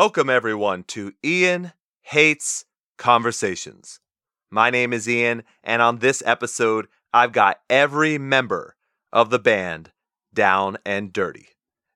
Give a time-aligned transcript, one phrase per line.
[0.00, 1.72] Welcome, everyone, to Ian
[2.02, 2.66] Hates
[2.98, 3.98] Conversations.
[4.48, 8.76] My name is Ian, and on this episode, I've got every member
[9.12, 9.90] of the band
[10.32, 11.48] down and dirty.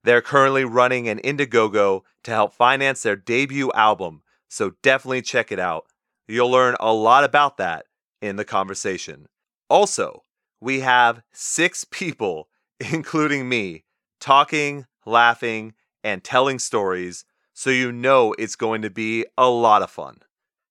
[0.02, 5.60] They're currently running an Indiegogo to help finance their debut album, so definitely check it
[5.60, 5.84] out.
[6.26, 7.86] You'll learn a lot about that
[8.20, 9.28] in the conversation.
[9.70, 10.24] Also,
[10.60, 12.48] we have six people,
[12.80, 13.84] including me,
[14.18, 17.24] talking, laughing, and telling stories,
[17.54, 20.18] so you know it's going to be a lot of fun.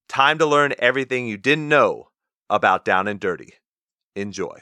[0.10, 2.10] Time to learn everything you didn't know
[2.50, 3.54] about Down and Dirty.
[4.16, 4.60] Enjoy.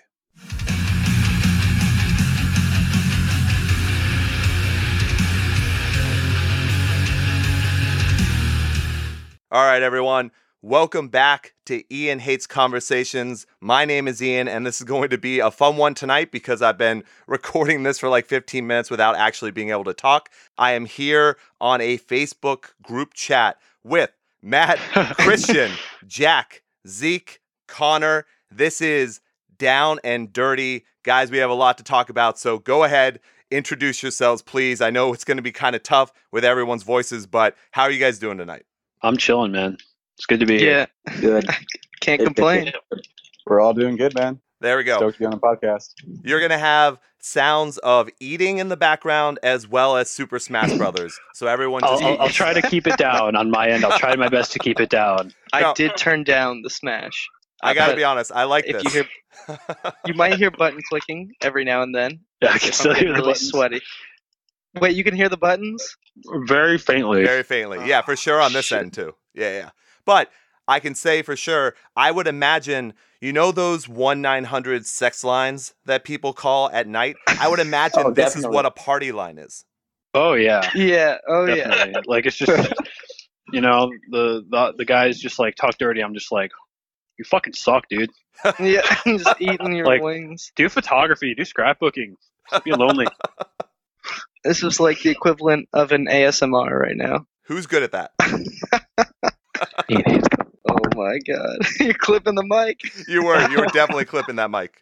[9.51, 10.29] All right, everyone.
[10.61, 13.47] Welcome back to Ian Hates Conversations.
[13.61, 16.61] My name is Ian, and this is going to be a fun one tonight because
[16.61, 20.29] I've been recording this for like 15 minutes without actually being able to talk.
[20.57, 24.79] I am here on a Facebook group chat with Matt,
[25.19, 25.71] Christian,
[26.05, 28.25] Jack, Zeke, Connor.
[28.51, 29.21] This is
[29.57, 30.83] Down and Dirty.
[31.03, 34.81] Guys, we have a lot to talk about, so go ahead, introduce yourselves, please.
[34.81, 37.91] I know it's going to be kind of tough with everyone's voices, but how are
[37.91, 38.65] you guys doing tonight?
[39.01, 39.77] I'm chilling, man.
[40.19, 40.85] It's good to be here.
[41.07, 41.45] Yeah, Good.
[42.01, 42.73] can't complain.
[43.45, 44.41] We're all doing good, man.
[44.59, 44.97] There we go.
[44.97, 45.93] Stoked to be on the podcast.
[46.25, 50.73] You're going to have sounds of eating in the background as well as Super Smash
[50.77, 51.17] Brothers.
[51.35, 53.85] So everyone I'll, just I'll, I'll try to keep it down on my end.
[53.85, 55.33] I'll try my best to keep it down.
[55.53, 55.73] I No.
[55.73, 57.29] did turn down the smash.
[57.63, 58.93] I got to be honest, I like if this.
[58.93, 59.05] you
[60.05, 62.19] You might hear button clicking every now and then.
[62.41, 63.49] Yeah, I can if still I'm hear the really buttons.
[63.49, 63.81] sweaty.
[64.81, 65.95] Wait, you can hear the buttons?
[66.45, 67.23] Very faintly.
[67.23, 67.87] Very faintly.
[67.87, 68.79] Yeah, for sure on this Shit.
[68.79, 69.15] end too.
[69.33, 69.69] Yeah, yeah.
[70.09, 70.31] But
[70.67, 75.75] I can say for sure, I would imagine, you know those 1 900 sex lines
[75.85, 77.15] that people call at night?
[77.27, 79.65] I would imagine Oh, this is what a party line is.
[80.15, 81.17] Oh yeah, Yeah.
[81.27, 81.91] Oh yeah.
[82.07, 82.73] Like it's just,
[83.53, 86.01] you know, the, the the guys just like talk dirty.
[86.01, 86.49] I'm just like,
[87.19, 88.09] you fucking suck, dude.
[88.59, 88.81] Yeah.
[89.05, 90.51] just eating your Like- wings.
[90.55, 91.35] Do photography.
[91.35, 92.15] Do scrapbooking.
[92.49, 93.05] Just Being lonely.
[94.43, 97.27] This is like the equivalent of an ASMR right now.
[97.43, 98.11] Who's good at that?
[100.99, 101.57] Oh my god.
[101.79, 102.81] You're clipping the mic.
[103.07, 103.49] You were.
[103.49, 104.75] You were definitely clipping that mic.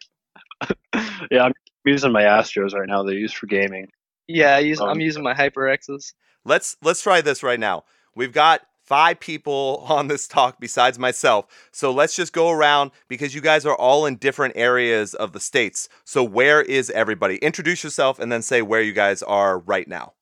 [1.30, 1.52] yeah, I'm
[1.84, 3.02] using my Astros right now.
[3.02, 3.88] They're used for gaming.
[4.26, 6.12] Yeah, I use, Um, I'm using my HyperXs.
[6.44, 7.84] Let's let's try this right now.
[8.14, 11.46] We've got five people on this talk besides myself.
[11.72, 15.40] So let's just go around because you guys are all in different areas of the
[15.40, 15.88] states.
[16.04, 17.36] So where is everybody?
[17.36, 20.14] Introduce yourself and then say where you guys are right now.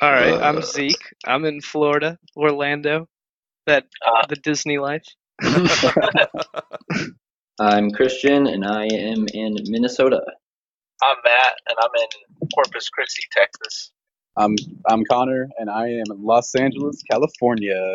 [0.00, 1.14] All right, Uh, I'm Zeke.
[1.26, 3.08] I'm in Florida, Orlando.
[3.66, 3.84] That
[4.28, 5.04] the Disney life.
[7.60, 10.22] I'm Christian and I am in Minnesota.
[11.02, 13.90] I'm Matt, and I'm in Corpus Christi, Texas.
[14.36, 14.54] I'm
[14.88, 17.94] I'm Connor, and I am in Los Angeles, California.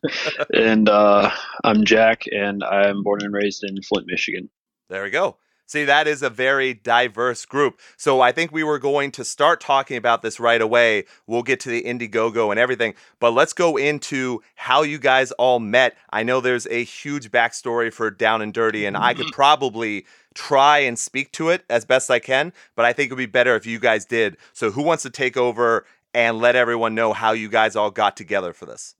[0.54, 1.30] and uh,
[1.62, 4.50] I'm Jack, and I'm born and raised in Flint, Michigan.
[4.88, 5.36] There we go.
[5.68, 7.78] See, that is a very diverse group.
[7.98, 11.04] So I think we were going to start talking about this right away.
[11.26, 15.60] We'll get to the Indiegogo and everything, but let's go into how you guys all
[15.60, 15.94] met.
[16.08, 19.34] I know there's a huge backstory for Down and Dirty, and I could mm-hmm.
[19.34, 23.18] probably try and speak to it as best I can, but I think it would
[23.18, 24.38] be better if you guys did.
[24.54, 28.16] So who wants to take over and let everyone know how you guys all got
[28.16, 28.94] together for this?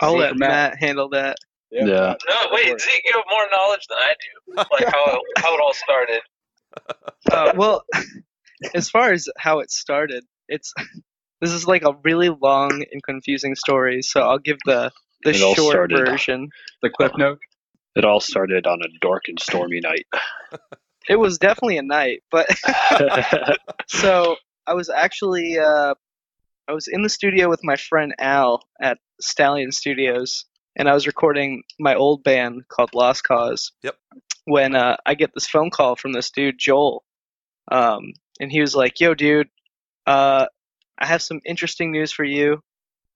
[0.00, 0.50] I'll let Matt?
[0.50, 1.36] Matt handle that.
[1.70, 2.14] Yeah.
[2.28, 4.54] No, wait, Zeke, you have more knowledge than I do.
[4.56, 6.20] Like how how it all started.
[7.32, 7.84] Uh, well,
[8.74, 10.74] as far as how it started, it's
[11.40, 14.02] this is like a really long and confusing story.
[14.02, 14.92] So I'll give the
[15.24, 16.50] the It all short started- version.
[16.82, 17.38] The clip note.
[17.96, 20.06] It all started on a dark and stormy night.
[21.08, 22.48] It was definitely a night, but
[23.86, 25.94] so I was actually uh,
[26.68, 30.44] I was in the studio with my friend Al at Stallion Studios,
[30.76, 33.72] and I was recording my old band called Lost Cause.
[33.82, 33.96] Yep.
[34.44, 37.02] When uh, I get this phone call from this dude Joel,
[37.72, 39.48] um, and he was like, "Yo, dude,
[40.06, 40.46] uh,
[40.98, 42.60] I have some interesting news for you.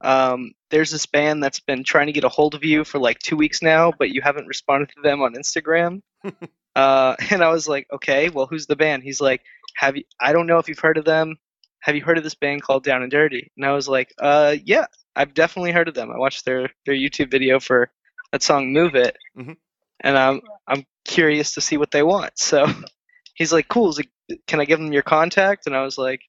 [0.00, 3.18] Um, there's this band that's been trying to get a hold of you for like
[3.20, 6.00] two weeks now, but you haven't responded to them on Instagram."
[6.74, 9.42] uh, and I was like, "Okay, well, who's the band?" He's like,
[9.76, 10.04] "Have you?
[10.20, 11.36] I don't know if you've heard of them.
[11.80, 14.56] Have you heard of this band called Down and Dirty?" And I was like, "Uh,
[14.64, 14.86] yeah,
[15.16, 16.10] I've definitely heard of them.
[16.10, 17.90] I watched their their YouTube video for
[18.32, 19.56] that song "Move It," Mhm.
[20.00, 22.66] and I'm I'm curious to see what they want." So
[23.34, 23.92] he's like, "Cool.
[23.96, 24.10] Like,
[24.46, 26.20] Can I give them your contact?" And I was like,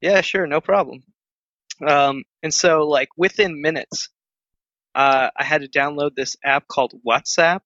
[0.00, 1.02] "Yeah, sure, no problem."
[1.86, 4.08] Um, and so like within minutes,
[4.94, 7.60] uh, I had to download this app called WhatsApp,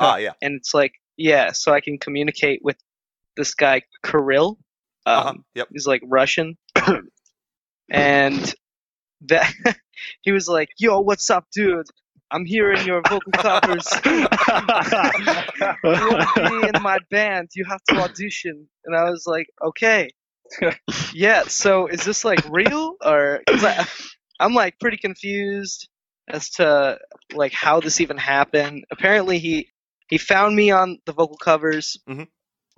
[0.00, 0.32] Ah, yeah.
[0.42, 2.76] and it's like yeah, so I can communicate with
[3.36, 4.58] this guy Kirill.
[5.06, 5.34] Um, Uh-huh.
[5.54, 5.68] Yep.
[5.72, 6.58] He's like Russian,
[7.90, 8.54] and
[9.22, 9.52] that
[10.22, 11.86] he was like, "Yo, what's up, dude?
[12.30, 13.86] I'm hearing your vocal covers.
[14.04, 14.26] you
[15.82, 17.50] want to be in my band?
[17.54, 20.10] You have to audition." And I was like, "Okay,
[21.12, 23.40] yeah." So is this like real or?
[23.48, 23.86] Cause I,
[24.40, 25.88] I'm like pretty confused
[26.28, 26.98] as to
[27.32, 28.84] like how this even happened.
[28.90, 29.68] Apparently, he
[30.08, 32.28] he found me on the vocal covers Mhm.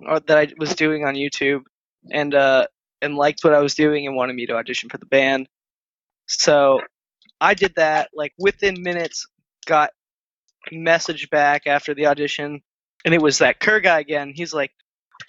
[0.01, 1.63] or that I was doing on YouTube,
[2.11, 2.67] and uh,
[3.01, 5.47] and liked what I was doing and wanted me to audition for the band.
[6.27, 6.81] So
[7.39, 8.09] I did that.
[8.13, 9.27] Like within minutes,
[9.65, 9.91] got
[10.71, 12.61] message back after the audition,
[13.05, 14.33] and it was that Kerr guy again.
[14.35, 14.71] He's like,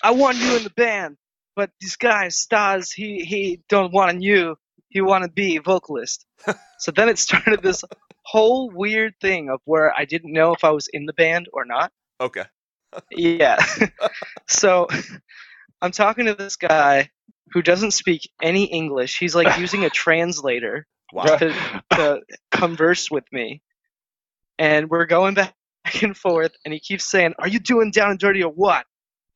[0.02, 1.16] "I want you in the band,
[1.56, 4.56] but this guy Stas, he he don't want you.
[4.88, 6.26] He want to be vocalist."
[6.78, 7.84] so then it started this
[8.24, 11.64] whole weird thing of where I didn't know if I was in the band or
[11.64, 11.92] not.
[12.20, 12.44] Okay.
[13.10, 13.58] Yeah.
[14.48, 14.88] so
[15.82, 17.10] I'm talking to this guy
[17.52, 19.18] who doesn't speak any English.
[19.18, 21.36] He's like using a translator Wow.
[21.36, 22.20] to, to
[22.50, 23.62] converse with me.
[24.58, 25.54] And we're going back
[26.02, 28.84] and forth, and he keeps saying, Are you doing down and dirty or what?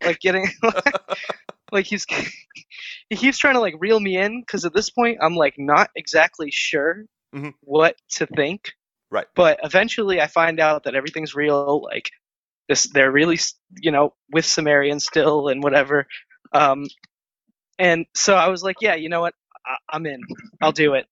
[0.05, 0.49] Like getting
[1.73, 2.05] like he's
[3.09, 5.91] he keeps trying to like reel me in because at this point I'm like not
[5.97, 7.05] exactly sure
[7.35, 7.55] Mhm.
[7.61, 8.73] what to think.
[9.11, 9.27] Right.
[9.37, 11.83] But eventually I find out that everything's real.
[11.83, 12.11] Like
[12.69, 13.39] this, they're really
[13.81, 16.07] you know with Sumerian still and whatever.
[16.53, 16.87] Um,
[17.79, 19.35] and so I was like, yeah, you know what,
[19.65, 20.21] I- I'm in.
[20.61, 21.07] I'll do it.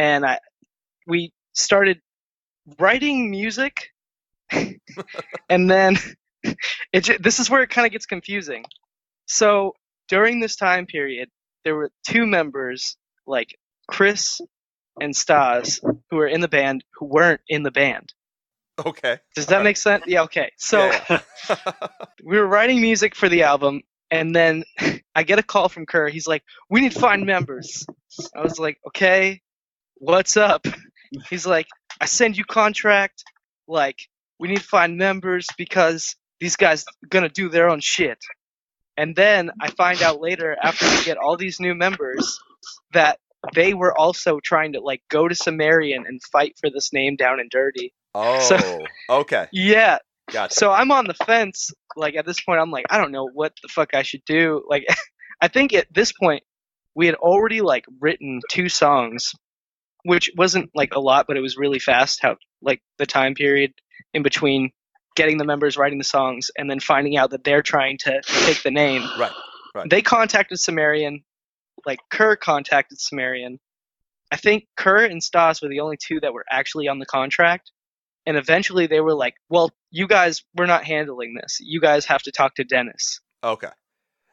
[0.00, 0.38] And I
[1.06, 2.00] we started
[2.78, 3.90] writing music,
[4.50, 5.98] and then
[6.90, 8.64] it this is where it kind of gets confusing.
[9.26, 9.74] So
[10.08, 11.28] during this time period,
[11.64, 13.58] there were two members, like
[13.88, 14.40] Chris
[14.98, 18.14] and Stas, who were in the band who weren't in the band.
[18.82, 19.18] Okay.
[19.36, 20.04] Does that make sense?
[20.06, 20.22] Yeah.
[20.22, 20.50] Okay.
[20.56, 21.20] So Yeah,
[22.24, 24.64] we were writing music for the album, and then
[25.14, 26.08] I get a call from Kerr.
[26.08, 27.84] He's like, "We need to find members."
[28.34, 29.42] I was like, "Okay,
[30.00, 30.66] what's up?"
[31.28, 31.68] He's like,
[32.00, 33.22] "I send you contract.
[33.68, 33.98] Like,
[34.38, 38.18] we need to find members because these guys gonna do their own shit."
[38.96, 42.40] And then I find out later, after we get all these new members,
[42.92, 43.18] that
[43.54, 47.40] they were also trying to like go to Sumerian and fight for this name down
[47.40, 47.94] and dirty.
[48.14, 48.84] oh.
[49.08, 49.46] okay.
[49.52, 49.98] Yeah,
[50.30, 50.54] Gotcha.
[50.54, 51.72] so I'm on the fence.
[51.96, 54.64] Like at this point, I'm like, I don't know what the fuck I should do.
[54.68, 54.86] Like,
[55.40, 56.42] I think at this point,
[56.94, 59.34] we had already like written two songs,
[60.04, 62.20] which wasn't like a lot, but it was really fast.
[62.22, 63.72] How like the time period
[64.14, 64.70] in between
[65.16, 68.62] getting the members writing the songs and then finding out that they're trying to take
[68.62, 69.02] the name.
[69.18, 69.32] Right,
[69.74, 69.90] right.
[69.90, 71.24] They contacted Sumerian,
[71.84, 73.58] like Kerr contacted Sumerian.
[74.30, 77.72] I think Kerr and Stas were the only two that were actually on the contract.
[78.26, 81.58] And eventually they were like, well, you guys, we're not handling this.
[81.60, 83.20] You guys have to talk to Dennis.
[83.42, 83.70] Okay.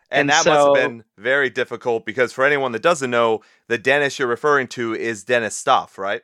[0.10, 3.78] And, And that must have been very difficult because for anyone that doesn't know, the
[3.78, 6.22] Dennis you're referring to is Dennis Stoff, right?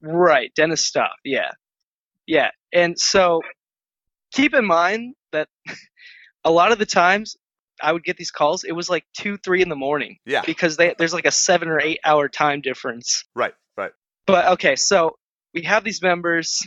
[0.00, 1.16] Right, Dennis Stoff.
[1.24, 1.50] Yeah.
[2.26, 2.50] Yeah.
[2.72, 3.42] And so
[4.32, 5.48] keep in mind that
[6.44, 7.36] a lot of the times
[7.82, 10.42] I would get these calls, it was like two, three in the morning Yeah.
[10.46, 13.24] because they, there's like a seven or eight hour time difference.
[13.34, 13.92] Right, right.
[14.26, 15.18] But okay, so
[15.52, 16.66] we have these members.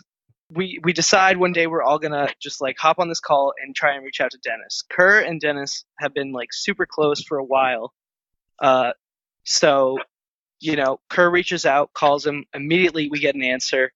[0.52, 3.76] We we decide one day we're all gonna just like hop on this call and
[3.76, 4.84] try and reach out to Dennis.
[4.90, 7.94] Kerr and Dennis have been like super close for a while.
[8.60, 8.94] Uh,
[9.44, 10.00] so
[10.60, 12.46] you know, Kerr reaches out, calls him.
[12.54, 13.92] Immediately, we get an answer,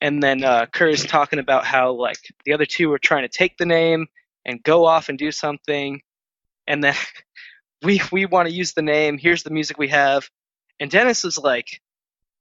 [0.00, 3.28] and then uh, Kerr is talking about how like the other two are trying to
[3.28, 4.06] take the name
[4.44, 6.02] and go off and do something,
[6.66, 6.94] and then
[7.82, 9.18] we we want to use the name.
[9.18, 10.28] Here's the music we have,
[10.78, 11.80] and Dennis is like,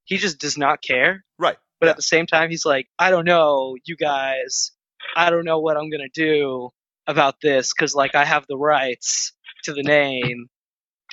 [0.04, 1.24] he just does not care.
[1.38, 1.58] Right.
[1.84, 4.72] But at the same time, he's like, I don't know, you guys.
[5.18, 6.70] I don't know what I'm gonna do
[7.08, 9.34] about this because like I have the rights
[9.66, 10.48] to the name.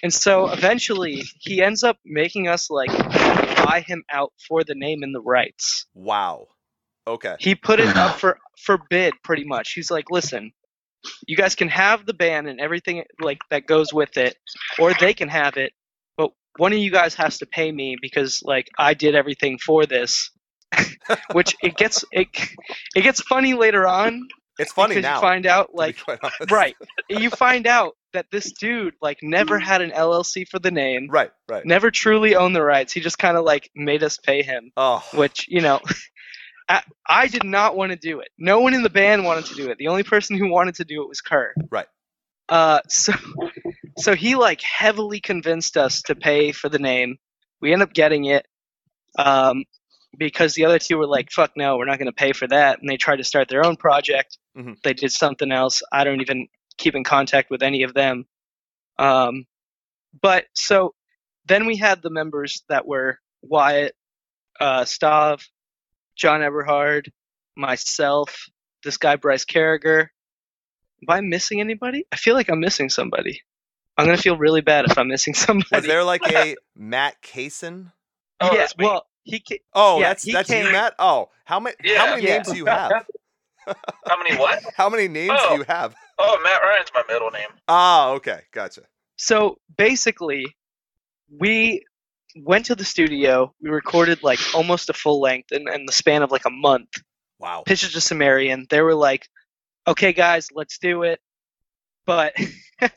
[0.05, 5.03] And so eventually, he ends up making us like buy him out for the name
[5.03, 5.87] and the rights.
[5.93, 6.47] Wow.
[7.05, 7.35] Okay.
[7.41, 9.73] He put it up for for bid pretty much.
[9.73, 10.53] He's like, listen,
[11.27, 14.37] you guys can have the band and everything like that goes with it,
[14.79, 15.73] or they can have it,
[16.17, 19.85] but one of you guys has to pay me because like I did everything for
[19.85, 20.31] this.
[21.33, 22.29] Which it gets it
[22.95, 25.17] it gets funny later on It's funny because now.
[25.17, 25.97] you find out like
[26.51, 26.77] right
[27.09, 31.31] you find out that this dude like never had an LLC for the name, Right,
[31.49, 31.65] right.
[31.65, 32.93] never truly owned the rights.
[32.93, 35.81] He just kind of like made us pay him Oh, which you know
[36.69, 39.55] I, I did not want to do it no one in the band wanted to
[39.55, 41.87] do it the only person who wanted to do it was Kerr Right.
[42.49, 43.13] uh so
[43.99, 47.17] so he like heavily convinced us to pay for the name
[47.61, 48.47] we end up getting it
[49.19, 49.65] um
[50.17, 52.81] because the other two were like fuck no we're not going to pay for that
[52.81, 54.77] and they tried to start their own project Mhm.
[54.83, 58.27] they did something else i don't even keep in contact with any of them
[58.99, 59.47] um
[60.21, 60.95] but so
[61.47, 63.95] then we had the members that were Wyatt,
[64.61, 65.47] uh, Stav,
[66.17, 67.11] John Eberhard,
[67.57, 68.49] myself,
[68.85, 70.09] this guy Bryce Carragher.
[71.03, 72.05] Am I missing anybody?
[72.13, 73.43] I feel like I'm missing somebody.
[73.97, 75.87] I'm gonna feel really bad if I'm missing Was somebody.
[75.87, 77.93] there like a Matt Kaysen?
[78.41, 80.95] Oh, yeah, well, he ca- Oh, Yeah, that's he that's you, Matt.
[80.99, 82.35] Oh, how many how many Yeah.
[82.37, 82.93] names do you have?
[84.07, 84.59] How many what?
[84.77, 85.55] How many names do Oh.
[85.57, 85.95] you have?
[86.19, 87.49] Oh, Matt Ryan's my middle name.
[87.69, 88.83] Ah, okay, gotcha.
[89.17, 90.47] So basically,
[91.39, 91.85] we
[92.35, 93.55] went to the studio.
[93.63, 96.89] We recorded like almost a full length in, in the span of like a month.
[97.39, 97.63] Wow.
[97.65, 98.67] Pitched it to Sumerian.
[98.71, 99.29] They were like,
[99.87, 101.21] "Okay, guys, let's do it,"
[102.07, 102.35] but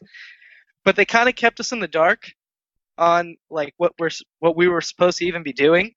[0.85, 2.31] but they kind of kept us in the dark
[2.97, 5.93] on like what we're what we were supposed to even be doing.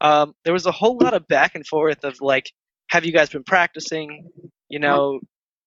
[0.00, 2.52] Um, there was a whole lot of back and forth of like,
[2.90, 4.30] "Have you guys been practicing?"
[4.68, 5.20] You know,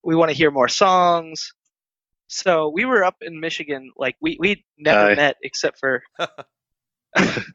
[0.03, 1.51] we want to hear more songs.
[2.27, 5.15] So we were up in Michigan, like we we never Hi.
[5.15, 6.03] met except for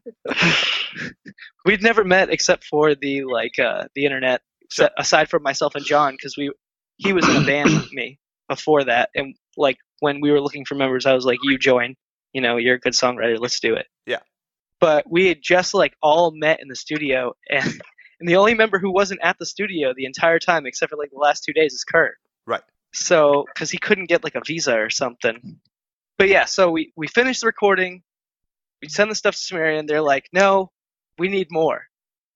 [1.65, 4.89] we'd never met except for the like uh, the internet, Sure.
[4.97, 6.51] aside from myself and John, because we
[6.97, 8.19] he was in a band with me
[8.49, 11.95] before that, and like when we were looking for members, I was like, "You join,
[12.33, 14.19] you know, you're a good songwriter, let's do it." Yeah.
[14.79, 17.65] But we had just like all met in the studio, and
[18.19, 21.11] and the only member who wasn't at the studio the entire time, except for like
[21.11, 22.17] the last two days, is Kurt.
[22.45, 22.61] Right.
[22.93, 25.59] So, because he couldn't get like a visa or something.
[26.17, 28.03] But yeah, so we we finished the recording.
[28.81, 29.85] We send the stuff to Sumerian.
[29.85, 30.71] They're like, no,
[31.17, 31.87] we need more.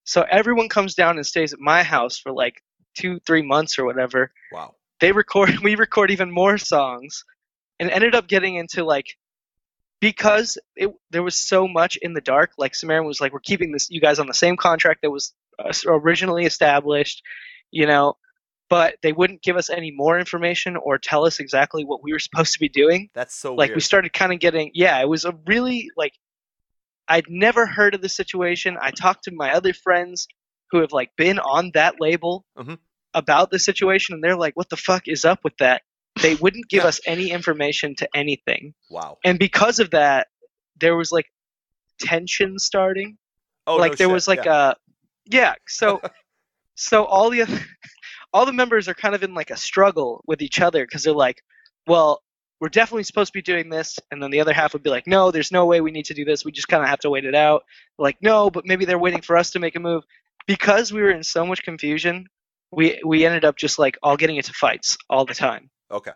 [0.04, 2.62] So everyone comes down and stays at my house for like
[2.98, 4.32] two, three months or whatever.
[4.52, 4.76] Wow.
[5.00, 7.24] They record, we record even more songs,
[7.80, 9.18] and ended up getting into like
[10.02, 12.52] because it there was so much in the dark.
[12.58, 15.34] Like Sumerian was like, we're keeping this you guys on the same contract that was
[15.58, 17.24] uh, originally established,
[17.72, 18.16] you know.
[18.70, 22.20] But they wouldn't give us any more information or tell us exactly what we were
[22.20, 23.76] supposed to be doing That's so like weird.
[23.78, 26.14] we started kind of getting yeah it was a really like
[27.10, 30.28] i'd never heard of the situation i talked to my other friends
[30.70, 32.78] who have like been on that label Mhm.
[33.14, 35.82] about the situation and they're like what the fuck is up with that
[36.22, 38.74] they wouldn't give us any information to anything.
[38.90, 39.18] Wow.
[39.24, 40.28] and because of that
[40.80, 41.28] there was like
[42.00, 43.18] tension starting.
[43.68, 44.14] Oh, like no there shit.
[44.14, 44.72] was like yeah.
[44.72, 44.76] a
[45.26, 46.02] yeah so
[46.76, 47.60] so all the other
[48.34, 51.14] all the members are kind of in like a struggle with each other because they're
[51.14, 51.42] like
[51.88, 52.22] well
[52.60, 55.08] we're definitely supposed to be doing this and then the other half would be like
[55.08, 56.44] no there's no way we need to do this.
[56.44, 57.64] We just kind of have to wait it out.
[57.98, 60.04] Like no but maybe they're waiting for us to make a move.
[60.48, 62.26] Because we were in so much confusion
[62.72, 66.12] we we ended up just like all getting into fights all the time okay.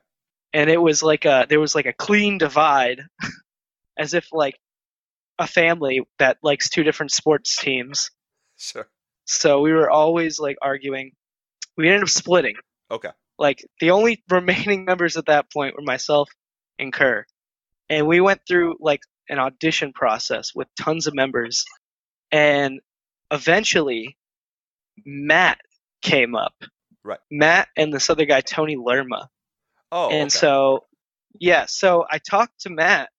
[0.54, 3.02] and it was like a there was like a clean divide
[3.98, 4.56] as if like
[5.38, 8.10] a family that likes two different sports teams
[8.58, 8.88] Sure.
[9.26, 11.12] so we were always like arguing.
[11.78, 12.56] We ended up splitting.
[12.90, 13.10] Okay.
[13.38, 16.30] Like the only remaining members at that point were myself
[16.80, 17.26] and Kerr.
[17.90, 21.66] And we went through like an audition process with tons of members.
[22.32, 22.80] And
[23.30, 24.18] eventually
[25.06, 25.60] Matt
[26.02, 26.54] came up.
[27.04, 27.20] Right.
[27.30, 29.30] Matt and this other guy, Tony Lerma.
[29.92, 30.10] Oh.
[30.10, 30.30] and okay.
[30.30, 30.86] so
[31.40, 33.10] yeah, so I talked to Matt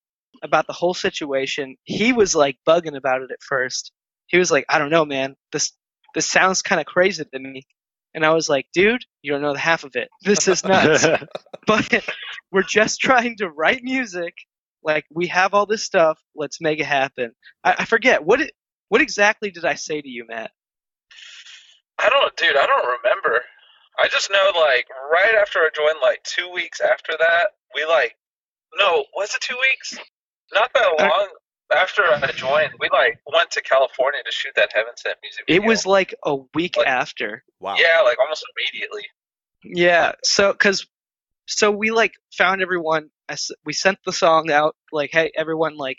[0.42, 1.76] about the whole situation.
[1.84, 3.92] He was like bugging about it at first.
[4.26, 5.36] He was like, I don't know, man.
[5.52, 5.72] This
[6.14, 7.66] this sounds kind of crazy to me.
[8.14, 10.08] And I was like, dude, you don't know the half of it.
[10.22, 11.06] This is nuts.
[11.66, 12.04] but
[12.50, 14.34] we're just trying to write music.
[14.82, 16.18] Like we have all this stuff.
[16.34, 17.32] Let's make it happen.
[17.62, 18.52] I, I forget what it,
[18.88, 20.52] what exactly did I say to you, Matt?
[21.98, 22.56] I don't, dude.
[22.56, 23.42] I don't remember.
[23.98, 28.14] I just know, like, right after I joined, like two weeks after that, we like,
[28.78, 29.98] no, was it two weeks?
[30.52, 31.28] Not that Uh, long
[31.74, 35.62] after I joined, we like went to California to shoot that Heaven Sent music Video.
[35.62, 36.86] It was like a week What?
[36.86, 37.42] after.
[37.60, 37.76] wow.
[37.78, 39.02] yeah, like almost immediately.
[39.64, 40.12] Yeah.
[40.24, 40.86] So, cause,
[41.48, 43.10] so we like found everyone.
[43.28, 44.76] I s we sent the song out.
[44.92, 45.98] Like, hey, everyone, like,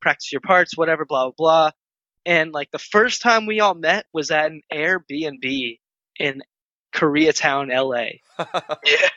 [0.00, 1.70] practice your parts, whatever, blah blah blah.
[2.26, 5.78] And like the first time we all met was at an Airbnb
[6.20, 6.42] in
[6.94, 8.20] Koreatown, LA,
[8.84, 9.08] Yeah.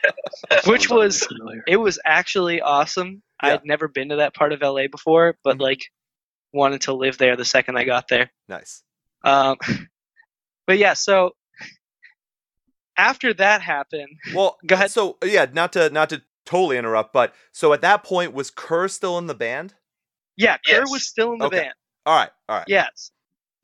[0.66, 1.26] which was
[1.66, 3.22] it was actually awesome.
[3.40, 3.52] I Yeah.
[3.54, 5.62] had never been to that part of LA before, but Mhm.
[5.62, 5.80] like
[6.52, 8.30] wanted to live there the second I got there.
[8.48, 8.82] nice.
[9.24, 9.56] Um,
[10.66, 11.32] but yeah, so
[12.96, 14.90] after that happened, Well, Go ahead.
[14.90, 18.88] So yeah, not to not to totally interrupt, but so at that point was Kerr
[18.88, 19.74] still in the band?
[20.36, 21.56] yeah, Kerr was still in the Okay.
[21.58, 21.74] band.
[22.06, 22.30] All right.
[22.48, 22.68] All right.
[22.68, 23.10] Yes.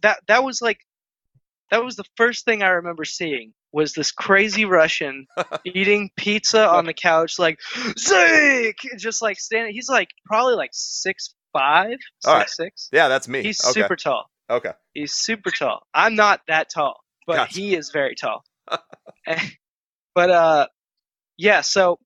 [0.02, 0.78] That that was like
[1.70, 5.26] that was the first thing I remember seeing was this crazy Russian
[5.64, 7.58] eating pizza on the couch like
[7.98, 12.48] Zeke just like standing he's like probably like six five, six, right.
[12.48, 12.88] six.
[12.92, 13.42] Yeah, that's me.
[13.42, 13.80] He's okay.
[13.82, 14.30] super tall.
[14.50, 14.72] Okay.
[14.94, 15.82] He's super tall.
[15.92, 17.54] I'm not that tall, but Gotcha.
[17.54, 18.44] he is very tall.
[20.14, 20.66] but uh
[21.36, 21.98] yeah, so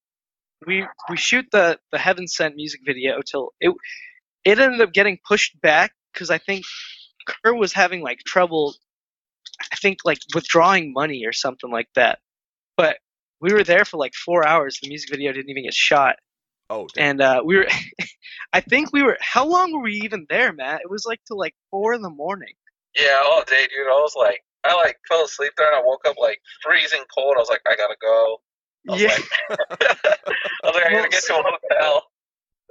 [0.66, 3.74] we we shoot the the Heaven Sent music video till it
[4.44, 6.64] it ended up getting pushed back because I think
[7.26, 8.74] Kerr was having like trouble,
[9.72, 12.18] I think like withdrawing money or something like that.
[12.76, 12.98] But
[13.40, 14.78] we were there for like four hours.
[14.80, 16.16] The music video didn't even get shot,
[16.70, 17.04] Oh, damn.
[17.10, 17.66] and uh, we were.
[18.52, 19.16] I think we were.
[19.20, 20.80] How long were we even there, Matt?
[20.82, 22.54] It was like till like four in the morning.
[22.98, 23.86] Yeah, all day, dude.
[23.86, 27.34] I was like, I like fell asleep there, and I woke up like freezing cold.
[27.36, 28.40] I was like, I gotta go.
[28.88, 32.02] I was Yeah, like, I was like, I gotta get to a hotel.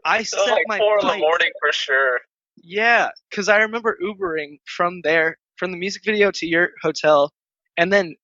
[0.06, 2.20] I It was like my four in the morning for sure.
[2.64, 7.32] Yeah, because I remember Ubering from there, from the music video to your hotel,
[7.78, 8.16] and then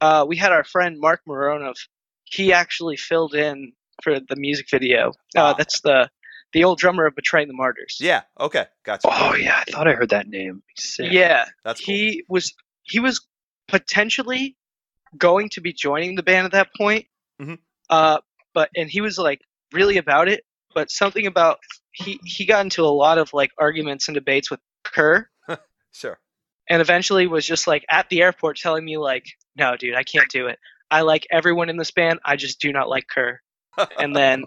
[0.00, 1.76] uh, we had our friend Mark Mironov.
[2.24, 3.72] He actually filled in
[4.02, 5.12] for the music video.
[5.36, 6.10] Uh, that's the
[6.52, 7.98] the old drummer of Betraying the Martyrs.
[8.00, 8.22] yeah.
[8.40, 8.66] Okay.
[8.84, 9.06] Gotcha.
[9.08, 10.64] Oh yeah, I thought I heard that name.
[10.76, 11.12] Sick.
[11.12, 11.44] yeah.
[11.64, 11.94] That's cool.
[11.94, 13.24] He was he was
[13.68, 14.56] potentially
[15.16, 17.06] going to be joining the band at that point.
[17.40, 17.58] Mhm.
[17.88, 18.18] Uh,
[18.54, 19.40] but and he was like
[19.72, 21.60] really about it, but something about
[21.92, 25.28] he he got into a lot of like arguments and debates with Kerr.
[25.94, 26.18] Sure.
[26.68, 29.26] And eventually was just like at the airport telling me like
[29.56, 30.58] no dude i can't do it.
[30.90, 33.40] I like everyone in this band i just do not like kerr.
[33.98, 34.44] And then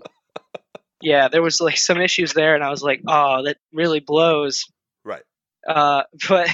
[1.02, 4.66] yeah there was like some issues there and i was like oh that really blows.
[5.04, 5.24] Right.
[5.68, 6.50] uh but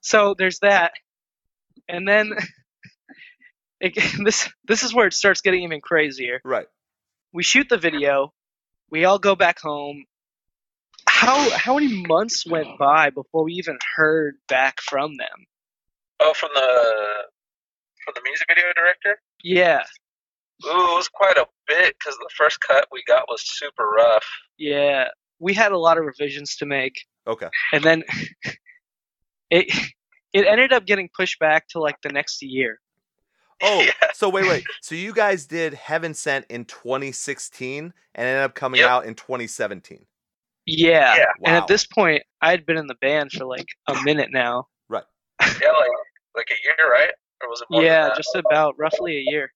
[0.00, 0.92] so there's that.
[1.88, 2.32] And then
[3.80, 6.40] it, this this is where it starts getting even crazier.
[6.44, 6.66] Right.
[7.32, 8.32] we shoot the video
[8.90, 10.04] we all go back home
[11.14, 15.46] how how many months went by before we even heard back from them
[16.20, 17.24] Oh, from the
[18.04, 19.20] from the music video director.
[19.42, 19.82] yeah
[20.64, 24.24] Ooh, it was quite a bit because the first cut we got was super rough.
[24.58, 25.04] yeah
[25.38, 27.48] we had a lot of revisions to make Okay.
[27.72, 28.02] and then
[29.50, 29.66] it
[30.32, 32.80] it ended up getting pushed back to like the next year
[33.62, 33.92] Oh, Yeah.
[34.14, 34.64] so wait, wait.
[34.80, 37.84] So you guys did Heaven Sent in 2016
[38.16, 38.90] and ended up coming Yep.
[38.90, 40.04] out in 2017.
[40.66, 41.24] Yeah, Yeah.
[41.44, 41.62] and Wow.
[41.62, 45.04] at this point i had been in the band for like a minute now Right.
[45.40, 45.90] Yeah, like
[46.36, 47.10] like a year, right?
[47.42, 47.80] Or was it more?
[47.82, 48.16] than yeah that?
[48.16, 49.52] just about roughly a year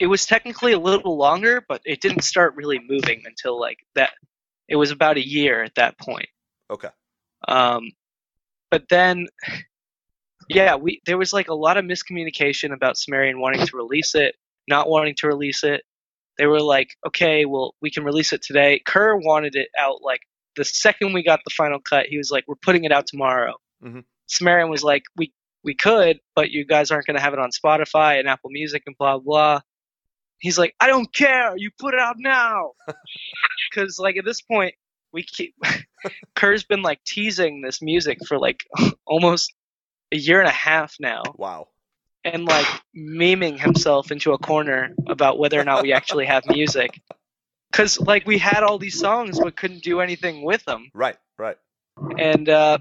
[0.00, 4.10] it was technically a little longer but it didn't start really moving until like that
[4.68, 6.28] it was about a year at that point
[6.70, 6.88] Okay.
[7.48, 7.90] um
[8.70, 9.26] but then
[10.48, 14.34] yeah we there was like a lot of miscommunication about sumerian wanting to release it
[14.68, 15.82] not wanting to release it
[16.38, 18.80] they were like okay well we can release it today.
[18.84, 20.20] Kerr wanted it out like
[20.56, 23.54] the second we got the final cut he was like we're putting it out tomorrow.
[23.84, 24.00] Mm-hmm.
[24.26, 25.32] Sumerian was like we
[25.64, 28.84] we could but you guys aren't going to have it on spotify and apple music
[28.86, 29.60] and blah blah.
[30.38, 31.56] He's like i don't care.
[31.56, 32.72] You put it out now.
[33.70, 34.74] Because like at this point
[35.12, 35.54] we keep
[36.34, 38.64] kerr's been like teasing this music for like
[39.06, 39.52] almost
[40.12, 41.22] a year and a half now.
[41.36, 41.68] Wow.
[42.24, 47.00] And like memeing himself into a corner about whether or not we actually have music
[47.70, 51.16] because like we had all these songs but couldn't do anything with them Right.
[51.38, 51.56] Right.
[52.18, 52.78] and uh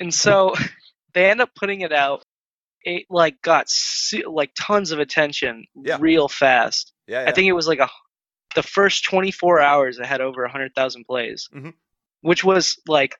[0.00, 0.54] and so
[1.14, 2.22] they end up putting it out
[2.82, 3.66] it like got
[4.26, 5.98] like tons of attention Yeah.
[6.00, 7.22] real fast Yeah.
[7.22, 7.28] yeah.
[7.30, 7.88] i think it was like a
[8.54, 11.74] the first 24 hours it had over 100000 plays Mhm.
[12.22, 13.16] which was like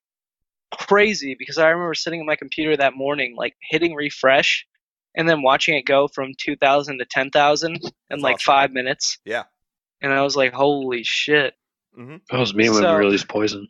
[0.73, 4.67] crazy because i remember sitting at my computer that morning like hitting refresh
[5.17, 8.45] and then watching it go from 2000 to 10000 in That's like awesome.
[8.45, 9.45] five minutes Yeah.
[10.03, 11.55] and i was like holy shit
[11.95, 13.69] hmm That was me when So- we released Poison.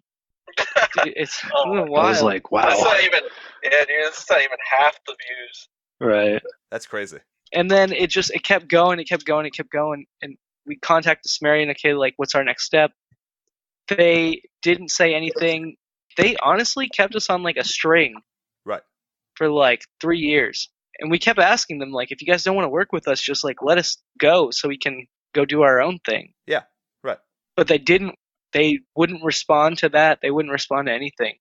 [1.04, 2.22] dude, it's Oh, been I was wild.
[2.24, 2.84] like, That's wow.
[2.84, 3.20] not even.
[3.62, 3.88] Yeah, dude.
[4.04, 5.68] That's not even half the views.
[6.00, 6.42] Right.
[6.70, 7.18] That's crazy.
[7.52, 10.76] and then it just it kept going, it kept going, it kept going, and we
[10.76, 11.70] contacted Sumerian.
[11.70, 12.90] Okay, like what's our next step?
[13.88, 15.76] They didn't say anything.
[16.16, 18.16] They honestly kept us on like a string,
[18.64, 18.82] Right.
[19.36, 22.66] For like three years, and we kept asking them like, if you guys don't want
[22.66, 25.80] to work with us, just like let us go so we can go do our
[25.80, 26.32] own thing.
[26.46, 26.62] Yeah,
[27.02, 27.18] right.
[27.56, 28.14] But they didn't.
[28.52, 30.20] They wouldn't respond to that.
[30.22, 31.34] They wouldn't respond to anything.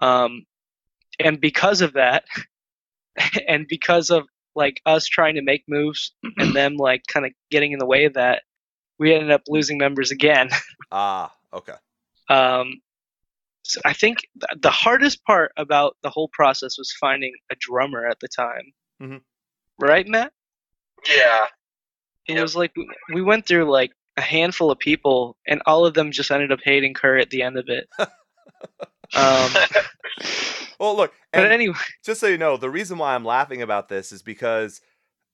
[0.00, 0.46] Um,
[1.18, 2.24] and because of that,
[3.48, 7.72] and because of like us trying to make moves and them like kind of getting
[7.72, 8.42] in the way of that,
[8.98, 10.48] we ended up losing members again.
[10.92, 11.32] Ah.
[11.52, 11.72] Okay.
[12.28, 12.80] Um,
[13.62, 18.06] so I think th- the hardest part about the whole process was finding a drummer
[18.06, 18.72] at the time.
[19.00, 19.20] Mhm.
[19.78, 20.32] Right, Matt?
[21.08, 21.46] Yeah.
[22.28, 22.42] It Yep.
[22.42, 26.10] was like we- we went through like a handful of people, and all of them
[26.12, 27.88] just ended up hating Kerr at the end of it.
[29.16, 29.52] um,
[30.78, 34.12] Well, look, but anyway, just so you know, the reason why I'm laughing about this
[34.12, 34.82] is because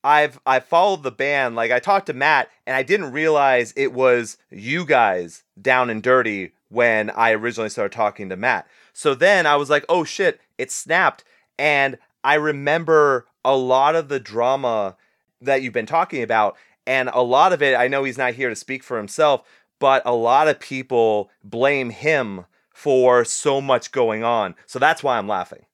[0.05, 1.57] I've I followed the band.
[1.57, 6.03] Like I talked to Matt, and I didn't realize it was you guys down and
[6.03, 8.69] dirty when I originally started talking to Matt.
[8.93, 11.25] So then I was like, oh shit, it snapped,
[11.59, 14.97] and I remember a lot of the drama
[15.41, 17.75] that you've been talking about, and a lot of it.
[17.77, 19.43] I know he's not here to speak for himself,
[19.79, 24.55] but a lot of people blame him for so much going on.
[24.67, 25.67] So that's why I'm laughing.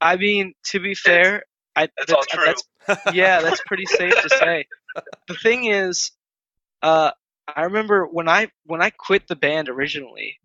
[0.00, 2.44] I mean, to be fair, I It's all true.
[2.44, 4.66] that's- yeah, that's pretty safe to say.
[5.26, 6.12] The thing is,
[6.82, 7.10] uh,
[7.48, 10.38] I remember when I when I quit the band originally,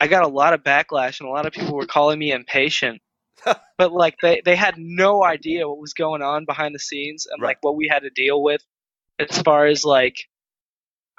[0.00, 3.00] I got a lot of backlash and a lot of people were calling me impatient.
[3.78, 7.40] but like they they had no idea what was going on behind the scenes and
[7.42, 7.50] Right.
[7.50, 8.62] like what we had to deal with
[9.18, 10.16] as far as like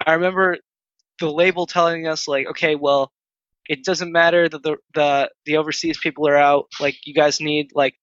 [0.05, 0.57] I remember
[1.19, 3.11] the label telling us like, okay, well,
[3.67, 6.67] it doesn't matter that the the the overseas people are out.
[6.79, 7.95] Like you guys need like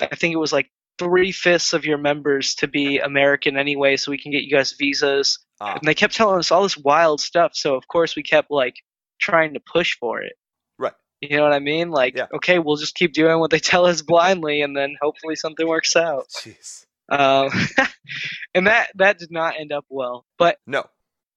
[0.00, 4.10] I think it was like three fifths of your members to be American anyway, so
[4.10, 5.38] we can get you guys visas.
[5.60, 7.52] Ah, And they kept telling us all this wild stuff.
[7.54, 8.74] So of course we kept like
[9.20, 10.34] trying to push for it.
[11.20, 11.90] You know what I mean?
[11.90, 12.26] Like, Yeah.
[12.34, 15.96] okay, we'll just keep doing what they tell us blindly, and then hopefully something works
[15.96, 16.28] out.
[16.30, 16.86] jeez.
[17.10, 17.50] Um,
[18.54, 20.24] and that that did not end up well.
[20.38, 20.84] But No.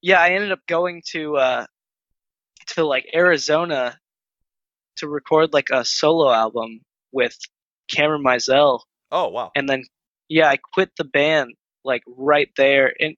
[0.02, 1.65] yeah, I ended up going to uh,
[2.67, 3.98] to like Arizona
[4.98, 7.36] to record like a solo album with
[7.89, 9.52] Cameron Mizell, Oh wow.
[9.56, 9.84] and then
[10.30, 13.15] yeah, I quit the band like right there, and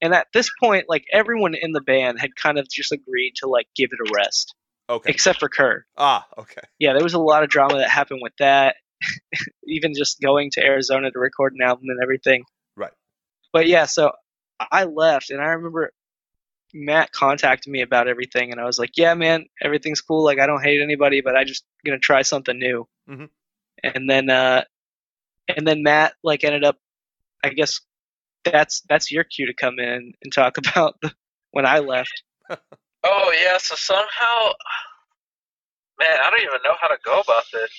[0.00, 3.48] and at this point, like everyone in the band had kind of just agreed to
[3.48, 4.54] like give it a rest,
[4.88, 5.10] Okay.
[5.10, 5.84] except for Kerr.
[5.96, 6.62] Ah, okay.
[6.78, 8.76] Yeah, there was a lot of drama that happened with that.
[9.66, 12.44] Even just going to Arizona to record an album and everything.
[12.76, 12.92] Right.
[13.52, 14.12] But yeah, so
[14.72, 15.92] I left, and I remember
[16.74, 20.24] Matt contacted me about everything, and I was like, "Yeah, man, everything's cool.
[20.24, 23.30] Like, I don't hate anybody, but I just gonna try something new." Mhm.
[23.84, 24.64] And then, uh,
[25.48, 26.78] and then Matt like ended up,
[27.44, 27.80] I guess
[28.44, 31.12] that's that's your cue to come in and talk about the,
[31.52, 32.22] when I left.
[33.10, 34.52] Oh yeah, so somehow,
[35.98, 37.72] man, I don't even know how to go about this.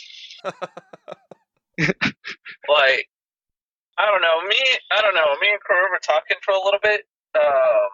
[2.67, 3.07] like,
[3.99, 4.41] I don't know.
[4.47, 4.57] Me,
[4.91, 5.35] I don't know.
[5.39, 7.01] Me and Karu were talking for a little bit.
[7.35, 7.89] Um,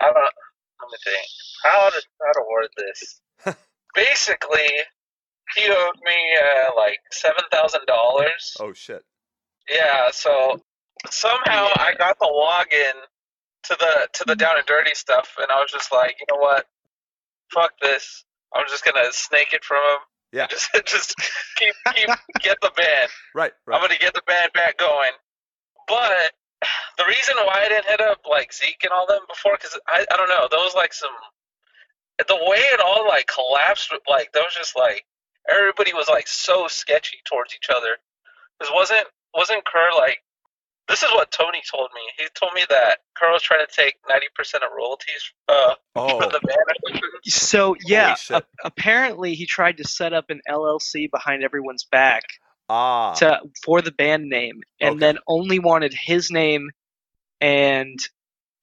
[0.00, 0.16] I don't.
[0.16, 1.26] Let me think.
[1.64, 3.20] How to how to word this?
[3.94, 4.70] Basically,
[5.56, 8.56] he owed me uh, like seven thousand dollars.
[8.60, 9.02] Oh shit.
[9.68, 10.60] Yeah, so
[11.10, 13.00] somehow I got the login
[13.64, 16.40] to the to the down and dirty stuff, and I was just like, you know
[16.40, 16.66] what,
[17.52, 18.24] fuck this.
[18.54, 20.00] I'm just gonna snake it from him.
[20.32, 20.46] Yeah.
[20.50, 21.14] Just just
[21.56, 22.08] keep keep
[22.42, 23.10] get the band.
[23.36, 23.52] Right.
[23.72, 25.12] I'm gonna get the band back going.
[25.86, 26.32] But
[26.98, 30.04] the reason why I didn't hit up like Zeke and all them before, because I
[30.10, 31.14] I don't know, those like some
[32.18, 33.92] the way it all like collapsed.
[34.08, 35.04] Like there was just like
[35.48, 37.98] everybody was like so sketchy towards each other.
[38.58, 40.22] Because wasn't wasn't Kerr like
[40.88, 42.00] this is what Tony told me.
[42.18, 46.20] He told me that Kerr was trying to take ninety percent of royalties uh, Oh.
[46.20, 47.00] from the band.
[47.24, 52.22] So yeah, a- apparently he tried to set up an LLC behind everyone's back
[52.68, 53.14] Ah.
[53.14, 54.98] to for the band name, and Okay.
[55.00, 56.70] then only wanted his name
[57.40, 57.98] and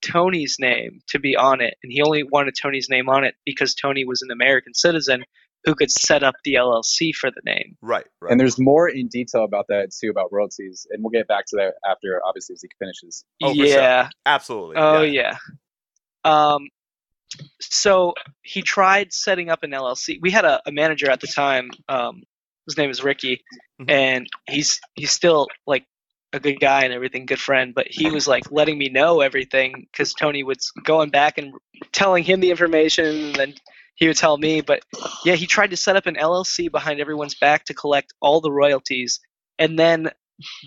[0.04, 3.76] Tony's name to be on it, and he only wanted Tony's name on it because
[3.76, 5.24] Tony was an American citizen
[5.66, 7.78] who could set up the LLC for the name.
[7.82, 8.06] Right.
[8.20, 8.32] Right.
[8.32, 11.56] And there's more in detail about that too about royalties, and we'll get back to
[11.58, 13.24] that after obviously Zeke finishes.
[13.44, 13.66] Oh, for sure.
[13.68, 14.10] yeah.
[14.26, 14.76] Absolutely.
[14.78, 15.38] Oh yeah.
[16.24, 16.68] Um,
[17.60, 20.18] so he tried setting up an LLC.
[20.22, 21.72] We had a, a manager at the time.
[21.88, 22.24] Um,
[22.68, 23.44] his name is Ricky,
[23.82, 23.90] Mhm.
[23.90, 25.86] and he's he's still like
[26.34, 27.74] a good guy and everything, good friend.
[27.74, 31.54] But he was like letting me know everything because Tony was going back and
[31.92, 33.54] telling him the information, and then
[34.02, 34.62] he would tell me.
[34.62, 34.82] But
[35.24, 38.52] yeah, he tried to set up an LLC behind everyone's back to collect all the
[38.52, 39.20] royalties,
[39.60, 40.10] and then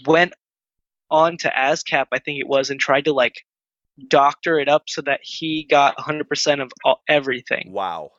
[0.06, 0.32] went
[1.10, 3.34] on to ASCAP, I think it was, and tried to like
[4.08, 7.72] doctor it up so that he got 100% of all, everything.
[7.72, 8.10] Wow.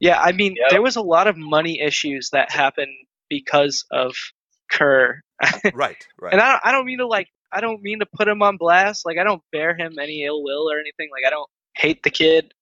[0.00, 0.70] Yeah, I mean, Yep.
[0.70, 2.92] there was a lot of money issues that happened
[3.28, 4.14] because of
[4.70, 5.20] Kerr.
[5.74, 6.02] Right.
[6.18, 6.32] Right.
[6.32, 8.56] and I don't, I don't mean to like, I don't mean to put him on
[8.56, 9.04] blast.
[9.06, 11.08] Like, I don't bear him any ill will or anything.
[11.12, 12.52] Like, I don't hate the kid.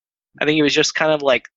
[0.41, 1.49] I think he was just kind of like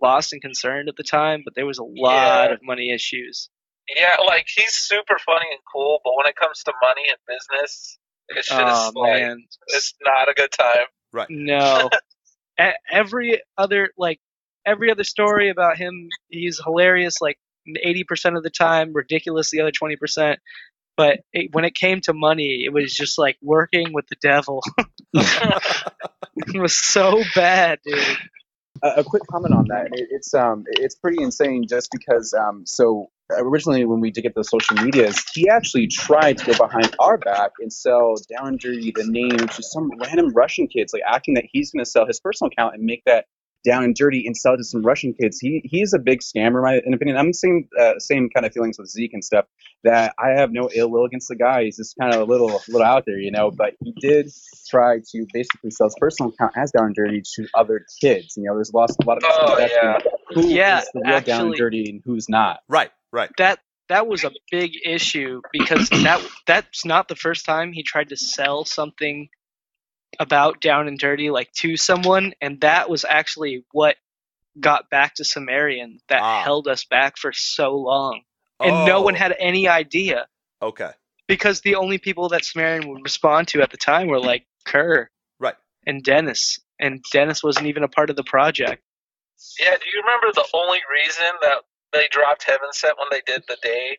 [0.00, 2.54] lost and concerned at the time, but there was a lot Yeah.
[2.54, 3.48] of money issues.
[3.94, 7.98] Yeah, like he's super funny and cool, but when it comes to money and business,
[8.28, 10.86] it's just Oh like man, it's not a good time.
[11.12, 11.28] Right.
[11.30, 11.90] No.
[12.90, 14.18] Every other like
[14.64, 19.70] every other story about him, he's hilarious like 80% of the time, ridiculous the other
[19.70, 20.36] 20%.
[20.96, 24.62] But it, when it came to money, it was just like working with the devil.
[25.14, 27.98] it was so bad, dude.
[28.96, 29.88] A, quick comment on that.
[29.92, 34.34] It, it's um, it's pretty insane just because um, so originally when we did get
[34.34, 38.92] the social medias, he actually tried to go behind our back and sell down dirty
[38.94, 42.20] the name to some random Russian kids, like acting that he's going to sell his
[42.20, 43.26] personal account and make that
[43.66, 45.38] down and dirty and sell it to some Russian kids.
[45.40, 47.16] He he's a big scammer, in my in opinion.
[47.16, 49.46] I'm the same uh, same kind of feelings with Zeke and stuff.
[49.84, 51.64] That I have no ill will against the guy.
[51.64, 53.50] He's just kind of a little little out there, you know.
[53.50, 54.30] But he did
[54.70, 58.34] try to basically sell his personal account as down and dirty to other kids.
[58.36, 59.98] You know, there's lost a lot of Oh, yeah.
[60.34, 62.60] who Yeah, is the real down and dirty and who's not.
[62.68, 63.30] Right, right.
[63.38, 68.08] that that was a big issue because that that's not the first time he tried
[68.10, 69.28] to sell something
[70.18, 73.96] about down and dirty like to someone and that was actually what
[74.58, 76.42] got back to Sumerian that Ah.
[76.42, 78.22] held us back for so long
[78.60, 80.26] and no one had any idea
[80.62, 80.90] Okay.
[81.28, 85.10] because the only people that Sumerian would respond to at the time were like Kerr
[85.38, 85.56] Right.
[85.86, 88.82] and Dennis and Dennis wasn't even a part of the project
[89.60, 91.58] Yeah, do you remember the only reason that
[91.92, 93.98] they dropped Heaven Sent when they did the day?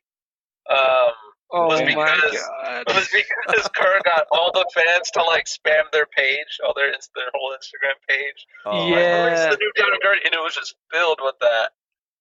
[0.70, 1.14] Um,
[1.52, 5.46] oh Was my because- god it was because Kerr got all the fans to like
[5.46, 8.46] spam their page, all their their whole Instagram page.
[8.66, 9.26] Oh, Like, Yeah.
[9.26, 11.72] release the new Down and Dirty, and it was just filled with that.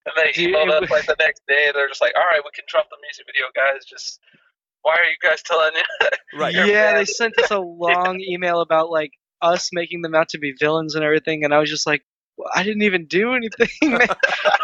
[0.06, 1.70] And they Dude, emailed it us like the next day.
[1.74, 3.84] They're just like, "All right, we can drop the music video, guys.
[3.84, 4.20] Just
[4.82, 5.72] why are you guys telling
[6.38, 6.54] Right.
[6.54, 9.10] Your yeah, they sent us a long email about like
[9.42, 12.02] us making them out to be villains and everything, and I was just like,
[12.36, 13.68] well, I didn't even do anything.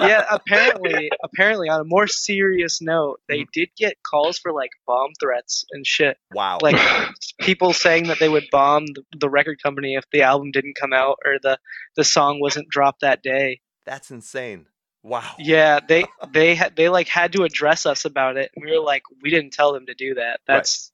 [0.01, 3.51] yeah, apparently, apparently, on a more serious note, they mm-hmm.
[3.53, 6.19] did get calls for like bomb threats and shit.
[6.33, 6.59] Wow.
[6.61, 6.77] Like
[7.41, 10.93] people saying that they would bomb the, the record company if the album didn't come
[10.93, 11.59] out or the
[11.97, 13.61] the song wasn't dropped that day.
[13.87, 14.67] That's insane.
[15.03, 15.35] Wow.
[15.39, 18.51] Yeah, they they had they like had to address us about it.
[18.57, 20.41] We were like, we didn't tell them to do that.
[20.47, 20.93] That's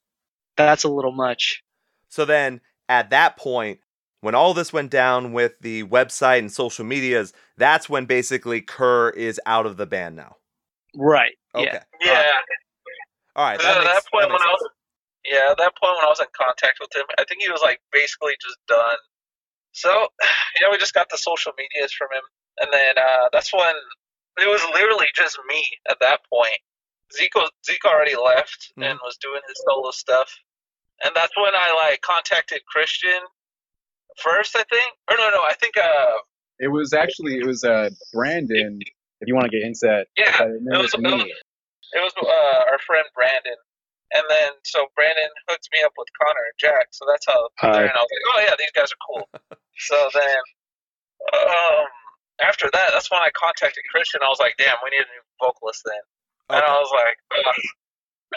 [0.56, 1.62] that's a little much.
[2.08, 3.80] So then at that point,
[4.20, 9.10] when all this went down with the website and social medias, that's when basically Kerr
[9.10, 10.36] is out of the band now.
[10.96, 11.36] Right.
[11.54, 11.80] Okay.
[12.00, 12.12] Yeah.
[12.12, 12.32] Yeah.
[13.36, 13.58] All right.
[13.60, 14.68] That, that, makes, point that when makes I was,
[15.24, 17.60] yeah, at that point when I was in contact with him, I think he was
[17.62, 18.98] like basically just done.
[19.72, 20.08] So,
[20.60, 22.24] yeah, we just got the social medias from him,
[22.60, 23.74] and then uh, that's when
[24.38, 26.58] it was literally just me at that point.
[27.14, 28.90] Zeke was, Zeke already left Mhm.
[28.90, 30.34] and was doing his solo stuff,
[31.04, 33.20] and that's when I like contacted Christian
[34.22, 34.92] first, I think.
[35.10, 36.18] Or no, no, I think uh,
[36.58, 38.78] It was actually it was uh Brandon.
[39.20, 41.34] If you want to get into that, yeah, it it was, was it was me.
[41.92, 43.56] It was uh, our friend Brandon.
[44.12, 46.88] And then, so Brandon hooked me up with Connor and Jack.
[46.96, 47.82] So that's how, Hi.
[47.84, 49.24] and I was like, oh, yeah, these guys are cool.
[49.84, 50.40] so then,
[51.36, 51.84] um,
[52.40, 54.24] after that, that's when I contacted Christian.
[54.24, 56.04] I was like, damn, we need a new vocalist then.
[56.56, 57.60] And I was like, Ugh.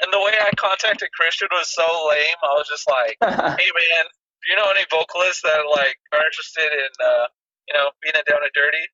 [0.04, 2.40] and the way I contacted Christian was so lame.
[2.44, 6.70] I was just like, hey, man, do you know any vocalists that, like, are interested
[6.72, 7.26] in, uh,
[7.68, 8.86] you know, being in Down and Dirty?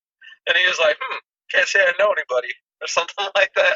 [0.48, 1.18] And he was like, hmm,
[1.52, 2.52] can't say I know anybody.
[2.80, 3.74] Or something like that.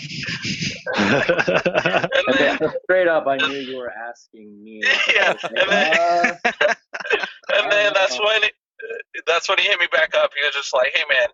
[0.97, 4.83] And And then, then, straight up, I knew you were asking me.
[5.15, 6.75] Yeah, like, and then- uh,
[7.55, 8.25] and then that's Oh.
[8.25, 8.51] when
[9.27, 10.31] that's when he hit me back up.
[10.39, 11.29] He was just like, "Hey, man,"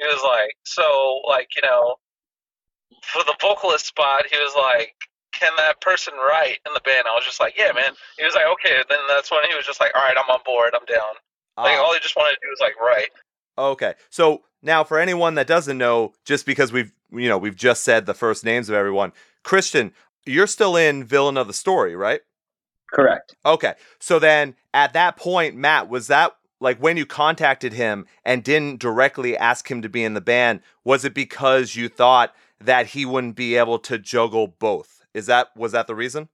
[0.00, 1.96] he was like, "So, like, you know,
[3.02, 4.94] for the vocalist spot, he was like."
[5.32, 7.06] Can that person write in the band?
[7.06, 7.92] I was just like, yeah, man.
[8.18, 8.82] He was like, okay.
[8.88, 10.72] Then that's when he was just like, all right, I'm on board.
[10.74, 11.14] I'm down.
[11.56, 11.82] Like, Ah.
[11.82, 13.10] all he just wanted to do was like, write.
[13.58, 13.94] Okay.
[14.10, 18.04] So now for anyone that doesn't know, just because we've you know, we've just said
[18.06, 19.12] the first names of everyone,
[19.42, 19.92] Christian,
[20.26, 22.20] you're still in Villain of the Story, right?
[22.92, 23.34] correct.
[23.44, 23.74] Okay.
[23.98, 28.80] So then at that point, Matt, was that like when you contacted him and didn't
[28.80, 33.04] directly ask him to be in the band, was it because you thought that he
[33.04, 34.97] wouldn't be able to juggle both?
[35.18, 36.28] Is that was that the reason?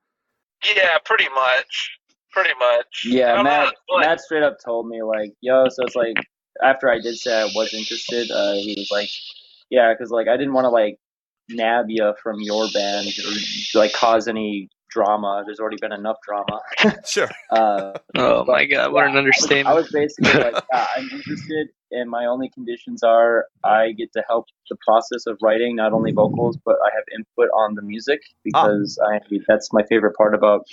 [0.77, 1.99] Yeah, pretty much.
[2.33, 3.05] Pretty much.
[3.07, 3.64] Yeah, I'm Matt.
[3.64, 6.16] not, like, Matt straight up told me like, "Yo," so it's like
[6.62, 9.09] after I did say I was interested, uh, he was like,
[9.70, 10.99] "Yeah," because like I didn't want to like
[11.49, 15.42] nab you from your band or like cause any drama.
[15.47, 16.61] There's already been enough drama.
[17.07, 17.31] Sure.
[17.51, 19.75] Uh, Oh my god, what an I understatement.
[19.77, 24.46] was basically like, yeah, I'm interested, and my only conditions are I get to help
[24.68, 28.98] the process of writing not only vocals, but I have input on the music because
[29.11, 30.66] I that's my favorite part about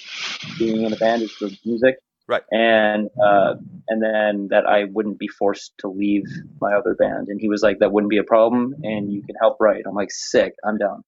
[0.57, 1.95] being in a band is the music.
[2.27, 2.43] Right.
[2.51, 3.55] And uh,
[3.89, 6.23] and then that I wouldn't be forced to leave
[6.61, 9.35] my other band, and he was like, that wouldn't be a problem, and you can
[9.41, 9.83] help write.
[9.87, 11.03] I'm like, sick, I'm down.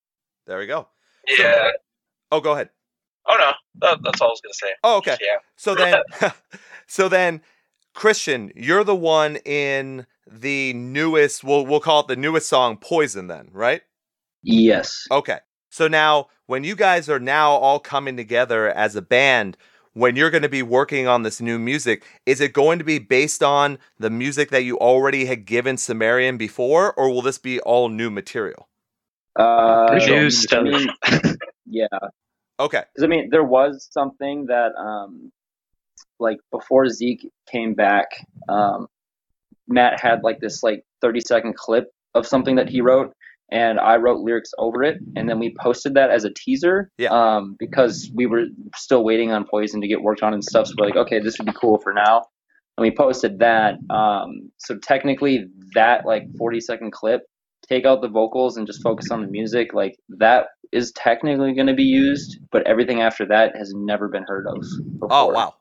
[0.47, 0.87] There we go.
[1.39, 1.69] yeah.
[2.31, 2.69] Oh, go ahead.
[3.27, 3.51] Oh, no.
[3.75, 4.73] That, that's all I was going to say.
[4.83, 5.17] Oh, okay.
[5.21, 5.37] Yeah.
[5.55, 6.01] So then,
[6.87, 7.41] so then,
[7.93, 11.43] Christian, you're the one in the newest.
[11.43, 13.81] We'll we'll call it the newest song, "Poison." Then, right?
[14.43, 15.05] Yes.
[15.11, 15.39] Okay.
[15.69, 19.57] So now, when you guys are now all coming together as a band,
[19.93, 22.99] when you're going to be working on this new music, is it going to be
[22.99, 27.59] based on the music that you already had given Sumerian before, or will this be
[27.61, 28.67] all new material?
[29.35, 30.63] Uh, New I stuff.
[30.63, 30.89] mean,
[31.65, 31.87] yeah.
[32.59, 32.83] Okay.
[32.93, 35.31] Because I mean, there was something that, um,
[36.23, 38.07] like before Zeke came back,
[38.49, 38.87] um,
[39.67, 43.13] Matt had like this like 30 second clip of something that he wrote,
[43.51, 46.89] and I wrote lyrics over it, and then we posted that as a teaser.
[46.97, 47.09] Yeah.
[47.09, 50.67] Um, because we were still waiting on Poison to get worked on and stuff.
[50.67, 52.23] So we're like, okay, this would be cool for now.
[52.77, 53.75] And we posted that.
[53.89, 57.21] Um, so technically, that like 40 second clip,
[57.67, 59.73] take out the vocals and just focus on the music.
[59.73, 64.25] Like that is technically going to be used, but everything after that has never been
[64.27, 64.63] heard of.
[64.99, 65.09] Before.
[65.11, 65.53] Oh wow.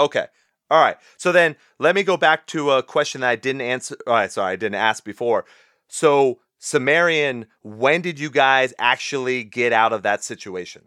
[0.00, 0.26] Okay.
[0.70, 0.96] All right.
[1.16, 3.96] So then let me go back to a question that I didn't answer.
[4.06, 5.44] All uh, right, sorry, I didn't ask before.
[5.88, 10.86] So Sumerian, when did you guys actually get out of that situation?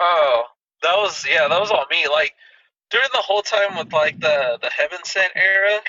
[0.00, 0.44] Oh,
[0.82, 2.06] that was yeah, that was all me.
[2.10, 2.34] Like
[2.90, 5.80] during the whole time with like the the Heaven Sent era,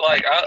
[0.00, 0.46] like I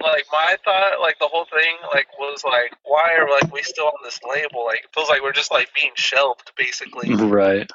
[0.00, 3.86] like my thought, like the whole thing, like was like, why are like we still
[3.86, 4.64] on this label?
[4.64, 7.68] Like it feels like we're just like being shelved basically Right.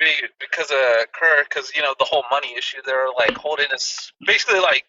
[0.00, 0.78] Be- because of
[1.12, 2.78] Kerr, because you know the whole money issue.
[2.84, 4.84] They're like holding us basically like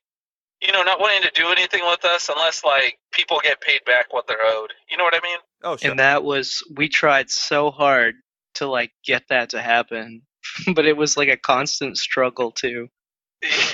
[0.61, 4.13] you know not wanting to do anything with us unless like people get paid back
[4.13, 4.71] what they're owed.
[4.89, 5.37] You know what I mean?
[5.63, 5.91] Oh, sure.
[5.91, 8.15] and that was we tried so hard
[8.55, 10.23] to like get that to happen
[10.75, 12.87] but it was like a constant struggle too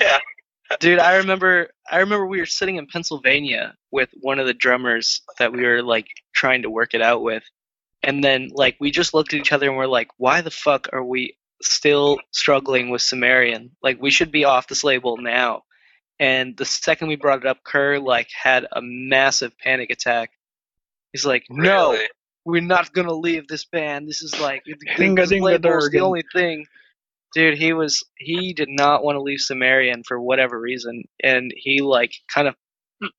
[0.02, 0.20] Yeah.
[0.80, 5.22] dude i remember i remember we were sitting in pennsylvania with one of the drummers
[5.40, 7.44] that we were like trying to work it out with
[8.08, 10.88] and then like we just looked at each other and we're like why the fuck
[10.92, 15.62] are we still struggling with sumerian like we should be off this label now
[16.20, 20.32] and the second we brought it up kerr like had a massive panic attack
[21.14, 22.08] he's like no Really?
[22.48, 24.08] we're not gonna leave this band.
[24.08, 26.66] This is like the, this dinga label's the only thing.
[27.36, 31.82] Dude, he was he did not want to leave Sumerian for whatever reason, and he
[31.82, 32.56] like kind of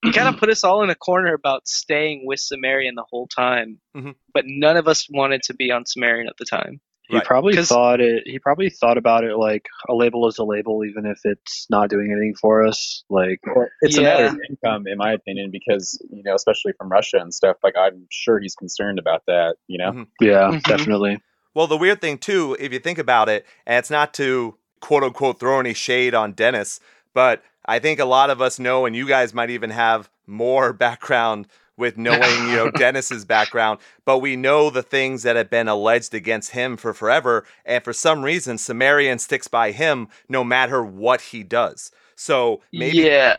[0.02, 3.26] he kind of put us all in a corner about staying with Sumerian the whole
[3.28, 3.78] time.
[3.96, 4.14] Mhm.
[4.34, 6.80] But none of us wanted to be on Sumerian at the time.
[7.08, 7.24] He Right.
[7.24, 8.24] probably 'Cause- thought it.
[8.26, 11.88] He probably thought about it like a label is a label, even if it's not
[11.88, 13.02] doing anything for us.
[13.08, 16.90] Like, Well, it's a matter of income, in my opinion, because you know, especially from
[16.90, 17.56] Russia and stuff.
[17.62, 19.56] Like, I'm sure he's concerned about that.
[19.68, 20.06] You know, Mhm.
[20.20, 20.62] yeah, Mhm.
[20.64, 21.18] definitely.
[21.54, 25.02] Well, the weird thing too, if you think about it, and it's not to quote
[25.02, 26.78] unquote throw any shade on Dennis,
[27.14, 30.72] but I think a lot of us know, and you guys might even have more
[30.86, 35.68] background with knowing, you know, Dennis's background, but we know the things that have been
[35.68, 40.82] alleged against him for forever, and for some reason, Sumerian sticks by him no matter
[40.82, 41.92] what he does.
[42.16, 43.36] So maybe yeah,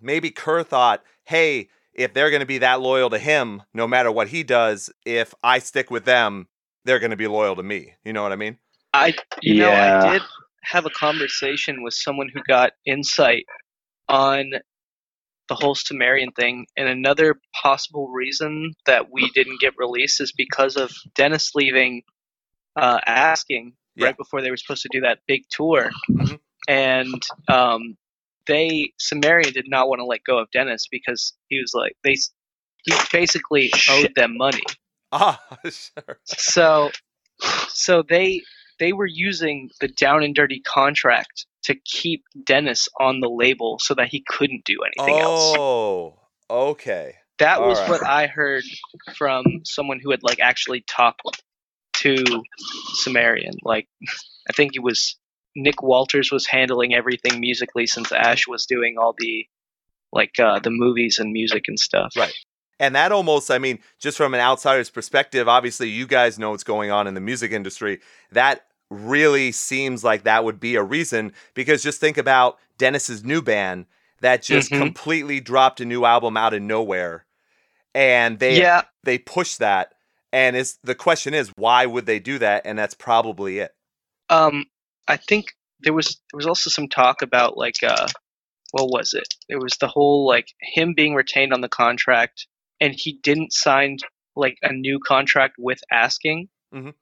[0.00, 4.10] maybe Kerr thought, hey, if they're going to be that loyal to him, no matter
[4.10, 6.48] what he does, if I stick with them,
[6.84, 7.92] they're going to be loyal to me.
[8.04, 8.56] You know what I mean?
[8.94, 10.22] I you know I did
[10.62, 13.44] have a conversation with someone who got insight
[14.08, 14.52] on
[15.48, 20.76] the whole Sumerian thing, and another possible reason that we didn't get released is because
[20.76, 22.02] of Dennis leaving,
[22.76, 24.06] uh, asking Yeah.
[24.06, 26.40] right before they were supposed to do that big tour, Mhm.
[26.66, 27.96] and um,
[28.46, 32.16] they Sumerian did not want to let go of Dennis because he was like they
[32.84, 34.62] he basically owed them money
[35.12, 36.18] Ah, sure.
[36.24, 36.90] so
[37.68, 38.42] so they
[38.78, 43.94] they were using the down and dirty contract to keep Dennis on the label so
[43.94, 45.56] that he couldn't do anything else.
[45.58, 47.16] Oh, okay.
[47.38, 47.90] That was alright.
[47.90, 48.64] what I heard
[49.16, 51.22] from someone who had like actually talked
[51.94, 52.24] to
[52.94, 53.54] Sumerian.
[53.62, 53.88] Like
[54.48, 55.16] I think it was
[55.56, 59.46] Nick Walters was handling everything musically since Ash was doing all the
[60.12, 62.12] like uh, the movies and music and stuff.
[62.16, 62.34] Right.
[62.80, 66.64] And that almost, I mean, just from an outsider's perspective, obviously you guys know what's
[66.64, 68.00] going on in the music industry.
[68.32, 73.42] That really seems like that would be a reason because just think about Dennis's new
[73.42, 73.86] band
[74.20, 74.78] that just Mhm.
[74.78, 77.26] completely dropped a new album out of nowhere.
[77.94, 79.94] And they yeah, they push that
[80.32, 83.74] and it's the question is why would they do that and that's probably it.
[84.30, 84.66] Um,
[85.06, 88.08] I think there was there was also some talk about like uh,
[88.72, 89.34] what was it?
[89.48, 92.46] It was the whole like him being retained on the contract,
[92.80, 93.98] and he didn't sign
[94.34, 96.48] like a new contract with asking.
[96.74, 96.94] Mhm.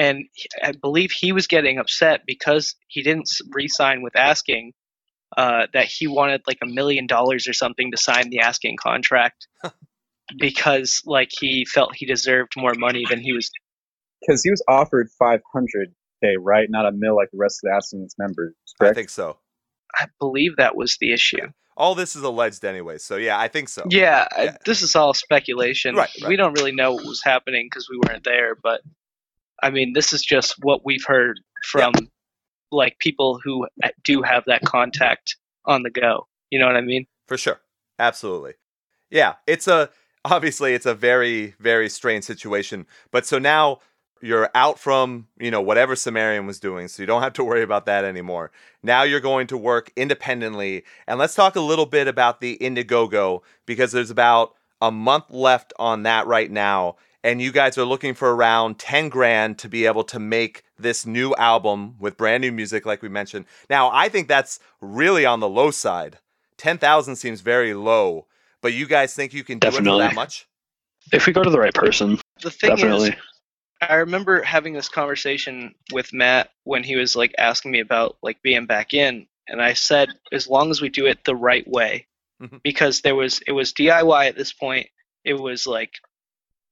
[0.00, 0.24] And
[0.64, 4.72] I believe he was getting upset because he didn't re-sign with asking.
[5.36, 9.46] Uh, that he wanted like a million dollars or something to sign the asking contract
[10.38, 13.50] because like he felt he deserved more money than he was
[14.20, 16.66] because he was offered 500k, right?
[16.68, 18.54] Not a mill like the rest of the Aston's members.
[18.80, 19.38] I think so.
[19.94, 21.46] I believe that was the issue.
[21.76, 22.98] All this is alleged anyway.
[22.98, 23.86] So yeah, I think so.
[23.88, 24.56] Yeah, Yeah.
[24.66, 25.94] this is all speculation.
[25.94, 28.80] Right, We don't really know what was happening because we weren't there, but
[29.62, 31.92] I mean, this is just what we've heard from
[32.72, 33.66] like people who
[34.04, 35.36] do have that contact
[35.66, 36.26] on the go.
[36.50, 37.06] You know what I mean?
[37.26, 37.60] For sure.
[37.98, 38.54] Absolutely.
[39.10, 39.90] Yeah, it's a
[40.24, 42.86] obviously it's a very very strange situation.
[43.10, 43.80] But so now
[44.22, 47.62] you're out from you know whatever Sumerian was doing, so you don't have to worry
[47.62, 48.50] about that anymore.
[48.82, 53.42] Now you're going to work independently, and let's talk a little bit about the Indiegogo
[53.66, 58.14] because there's about a month left on that right now, and you guys are looking
[58.14, 62.52] for around ten grand to be able to make this new album with brand new
[62.52, 63.44] music, like we mentioned.
[63.68, 66.18] Now I think that's really on the low side.
[66.56, 68.26] Ten thousand seems very low,
[68.62, 70.02] but you guys think you can do it Definitely.
[70.04, 70.46] for that much?
[71.12, 73.08] If we go to the right person, The thing definitely.
[73.10, 73.14] is,
[73.80, 78.42] I remember having this conversation with Matt when he was like asking me about like
[78.42, 82.06] being back in, and I said as long as we do it the right way,
[82.42, 82.62] Mhm.
[82.62, 84.88] because there was it was DIY at this point.
[85.24, 85.94] It was like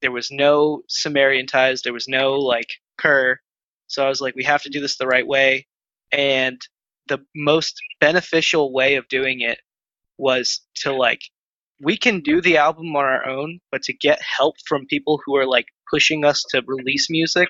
[0.03, 3.41] there was no Sumerian ties, there was no like Kerr,
[3.87, 5.67] so I was like we have to do this the right way,
[6.13, 6.61] and
[7.09, 9.61] the most beneficial way of doing it
[10.19, 11.23] was to like
[11.81, 15.37] we can do the album on our own, but to get help from people who
[15.37, 17.49] are like pushing us to release music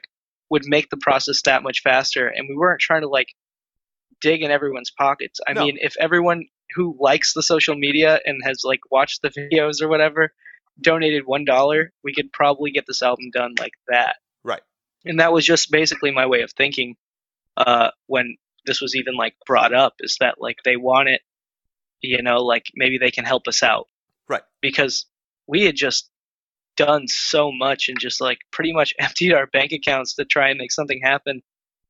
[0.51, 2.29] would make the process that much faster.
[2.29, 3.29] And we weren't trying to like
[4.21, 5.41] dig in everyone's pockets.
[5.47, 5.65] I No.
[5.65, 9.89] mean, if everyone who likes the social media and has like watched the videos or
[9.89, 10.33] whatever
[10.81, 14.17] donated one dollar, we could probably get this album done like that.
[14.45, 14.63] Right.
[15.05, 16.97] And that was just basically my way of thinking
[17.57, 21.23] uh, when this was even like brought up is that like they want it,
[22.01, 23.87] you know, like maybe they can help us out
[24.29, 24.43] Right.
[24.61, 25.07] because
[25.47, 26.11] we had just
[26.77, 30.59] done so much and just like pretty much emptied our bank accounts to try and
[30.59, 31.43] make something happen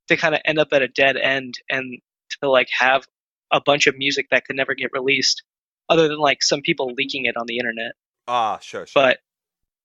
[0.08, 1.98] to kind of end up at a dead end and
[2.40, 3.06] to like have
[3.50, 5.42] a bunch of music that could never get released
[5.88, 7.92] other than like some people leaking it on the internet
[8.28, 9.02] Ah, sure, sure.
[9.02, 9.18] but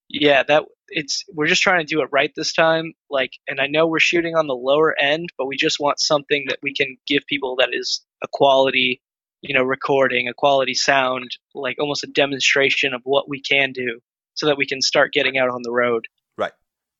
[0.10, 3.68] yeah that it's we're just trying to do it right this time like and i
[3.68, 6.98] know we're shooting on the lower end but we just want something that we can
[7.08, 9.02] give people that is a quality
[9.42, 14.00] you know recording a quality sound like almost a demonstration of what we can do
[14.36, 16.06] so that we can start getting out on the road
[16.38, 16.54] Right.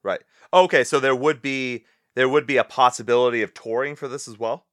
[0.04, 0.22] Right.
[0.54, 1.86] Okay, so there would be
[2.16, 4.66] there would be a possibility of touring for this as well?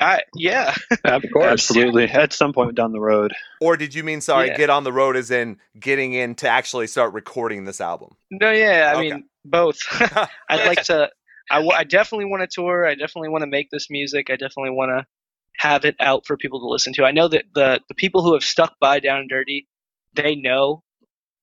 [0.00, 0.74] I yeah
[1.04, 1.46] Of course.
[1.46, 2.04] Absolutely.
[2.04, 3.32] At some point down the road.
[3.60, 4.56] Or did you mean sorry, Yeah.
[4.56, 8.16] get on the road as in getting in to actually start recording this album?
[8.30, 9.10] no yeah i Okay.
[9.14, 9.78] mean both
[10.50, 11.10] i'd like to
[11.50, 14.34] I, w- I definitely want to tour i definitely want to make this music i
[14.36, 15.06] definitely want to
[15.56, 18.34] have it out for people to listen to i know that the the people who
[18.34, 19.66] have stuck by down and dirty
[20.14, 20.82] they know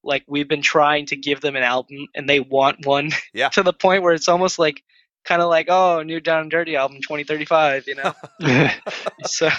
[0.03, 3.49] like we've been trying to give them an album and they want one Yeah.
[3.49, 4.84] to the point where it's almost like
[5.26, 8.13] kind of like oh new down and dirty album 2035 you know
[9.26, 9.49] so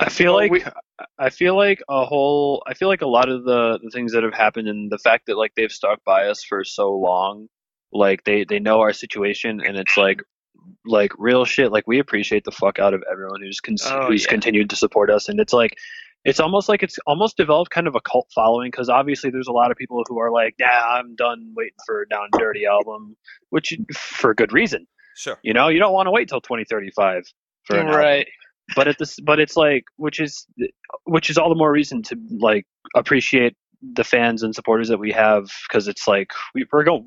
[0.00, 0.64] I feel like we-
[1.18, 4.22] I feel like a whole I feel like a lot of the, the things that
[4.22, 7.48] have happened and the fact that like they've stuck by us for so long,
[7.92, 10.22] like they they know our situation and it's like
[10.86, 11.72] like real shit.
[11.72, 14.30] Like we appreciate the fuck out of everyone who's con- Oh, who's yeah.
[14.30, 15.76] continued to support us and it's like
[16.24, 19.52] it's almost like it's almost developed kind of a cult following because obviously there's a
[19.52, 22.66] lot of people who are like, yeah, I'm done waiting for a Down and Dirty
[22.66, 23.16] album,
[23.48, 24.86] which for good reason.
[25.16, 25.38] Sure.
[25.42, 27.24] You know, you don't want to wait till 2035
[27.64, 28.26] for an album right
[28.74, 30.46] but at this but it's like which is
[31.04, 33.54] which is all the more reason to like appreciate
[33.94, 37.06] the fans and supporters that we have because it's like we, we're going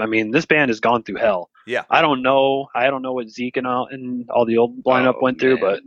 [0.00, 1.84] i mean this band has gone through hell Yeah.
[1.90, 4.90] i don't know i don't know what zeke and all, and all the old oh,
[4.90, 5.62] lineup Oh, went through man.
[5.62, 5.80] but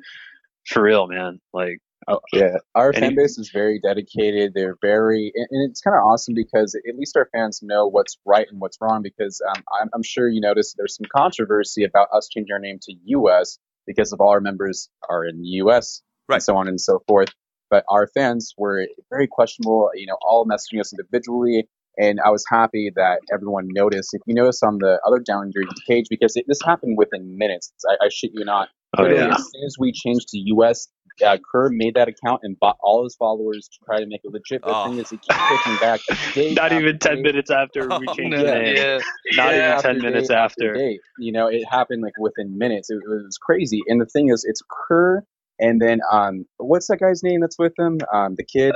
[0.67, 4.53] for real man like uh, Yeah, our Any- fan base is very dedicated.
[4.53, 8.47] They're very, and it's kind of awesome because at least our fans know what's right
[8.49, 9.01] and what's wrong.
[9.01, 12.79] Because um, I'm, I'm sure you noticed there's some controversy about us changing our name
[12.83, 16.35] to US because of all our members are in the US Right.
[16.35, 17.29] and so on and so forth.
[17.69, 21.67] But our fans were very questionable, you know, all messaging us individually.
[21.97, 24.09] And I was happy that everyone noticed.
[24.13, 27.71] If you notice on the other down your page, because it, this happened within minutes,
[27.87, 28.69] I, I shit you not.
[28.97, 30.87] Oh Literally, yeah As soon as we changed to US,
[31.25, 34.31] uh, Kerr made that account and bought all his followers to try to make it
[34.31, 34.61] legit.
[34.63, 34.83] The Oh.
[34.85, 35.99] thing is, he keeps clicking back.
[36.33, 38.99] Day not even 10 day minutes after we Oh, changed no, the name yeah
[39.35, 40.99] not day even after 10 minutes day after day.
[41.19, 42.89] You know, it happened like within minutes.
[42.89, 43.81] It, was crazy.
[43.87, 45.23] And the thing is, it's Kerr,
[45.59, 47.99] and then um, what's that guy's name that's with him?
[48.13, 48.73] Um, the kid.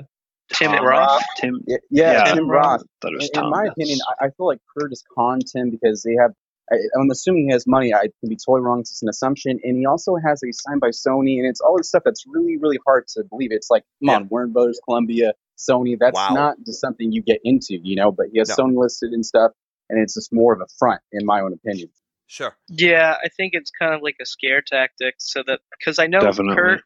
[0.53, 2.34] tim Tom roth tim Yeah, yeah, Yeah.
[2.36, 2.84] Tim Roth.
[3.01, 3.72] thought it was In, Tom, in my yes.
[3.74, 6.32] opinion, I, I feel like Kerr just conned him because they have.
[6.72, 7.93] I, I'm assuming he has money.
[7.93, 8.82] I can be totally wrong.
[8.82, 9.59] It's just an assumption.
[9.63, 12.57] And he also has a sign by Sony, and it's all this stuff that's really,
[12.57, 13.51] really hard to believe.
[13.51, 15.97] It's like, come on, Warner Brothers, Columbia, Sony.
[15.99, 16.30] That's Wow.
[16.34, 18.11] not just something you get into, you know.
[18.11, 18.55] But he has No.
[18.65, 19.51] Sony listed and stuff,
[19.89, 21.89] and it's just more of a front, in my own opinion.
[22.28, 22.57] Sure.
[22.68, 26.20] Yeah, I think it's kind of like a scare tactic, so that because I know
[26.20, 26.55] Definitely.
[26.55, 26.80] Kerr,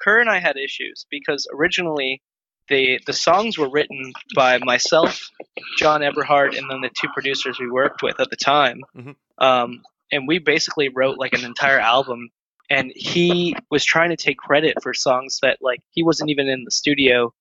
[0.00, 2.22] Kerr and I had issues because originally
[2.68, 5.30] the the songs were written by myself,
[5.78, 9.16] John Eberhard, and then the two producers we worked with at the time, Mhm.
[9.38, 12.30] um, and we basically wrote like an entire album.
[12.68, 16.64] And he was trying to take credit for songs that like he wasn't even in
[16.64, 17.32] the studio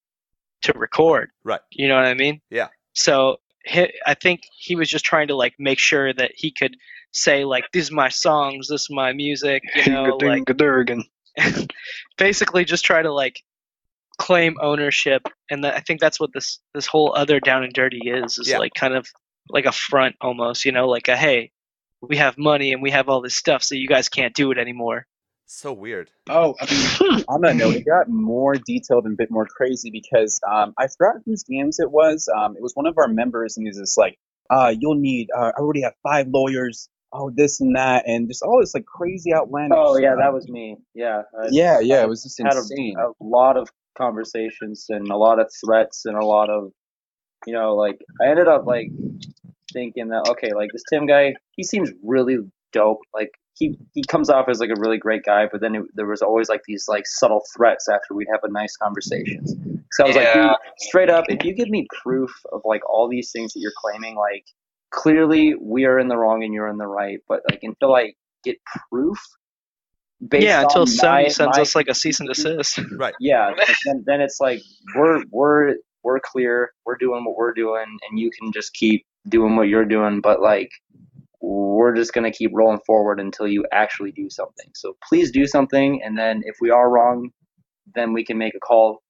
[0.61, 1.31] to record.
[1.43, 1.61] Right.
[1.71, 2.41] You know what I mean?
[2.51, 2.67] Yeah.
[2.93, 6.77] So he, I think he was just trying to like make sure that he could
[7.11, 10.45] say like these are my songs, this is my music, you know, like
[12.17, 13.41] basically just try to like
[14.17, 18.01] claim ownership and that, I think that's what this this whole other down and dirty
[18.05, 18.59] is is Yeah.
[18.59, 19.07] like kind of
[19.49, 21.51] like a front almost, you know, like a hey,
[22.01, 24.57] we have money and we have all this stuff so you guys can't do it
[24.57, 25.05] anymore.
[25.47, 26.09] So weird.
[26.27, 26.65] Oh, I
[27.11, 30.73] mean, on that note, it got more detailed and a bit more crazy because um,
[30.77, 32.27] I forgot whose games it was.
[32.35, 34.17] Um, it was one of our members, and he's just like,
[34.49, 35.27] uh, "You'll need.
[35.37, 36.89] Uh, I already have five lawyers.
[37.13, 40.49] Oh, this and that, and just all this like crazy outlandish." Oh yeah, that was
[40.49, 40.77] me.
[40.95, 41.21] Yeah.
[41.39, 42.95] I Yeah, yeah, it was just had a, insane.
[42.97, 46.71] a lot of conversations and a lot of threats and a lot of,
[47.45, 48.89] you know, like I ended up like
[49.73, 52.37] thinking that okay, like this Tim guy, he seems really
[52.73, 52.99] dope.
[53.13, 56.07] Like he he comes off as like a really great guy, but then it, there
[56.07, 59.53] was always like these like subtle threats after we'd have a nice conversations.
[59.91, 60.47] So I was like, Yeah.
[60.47, 63.73] dude, straight up, if you give me proof of like all these things that you're
[63.77, 64.45] claiming, like
[64.91, 68.13] clearly we are in the wrong and you're in the right, but like until I
[68.43, 68.57] get
[68.89, 69.17] proof.
[70.27, 72.79] Based yeah, until on Sony my- sends my us like a cease and desist.
[72.97, 73.13] Right.
[73.19, 73.51] yeah
[73.85, 74.61] then, then it's like
[74.95, 79.55] we're we're we're clear we're doing what we're doing and you can just keep doing
[79.55, 80.69] what you're doing but like
[81.41, 85.45] we're just going to keep rolling forward until you actually do something so please do
[85.45, 87.29] something and then if we are wrong
[87.93, 89.01] then we can make a call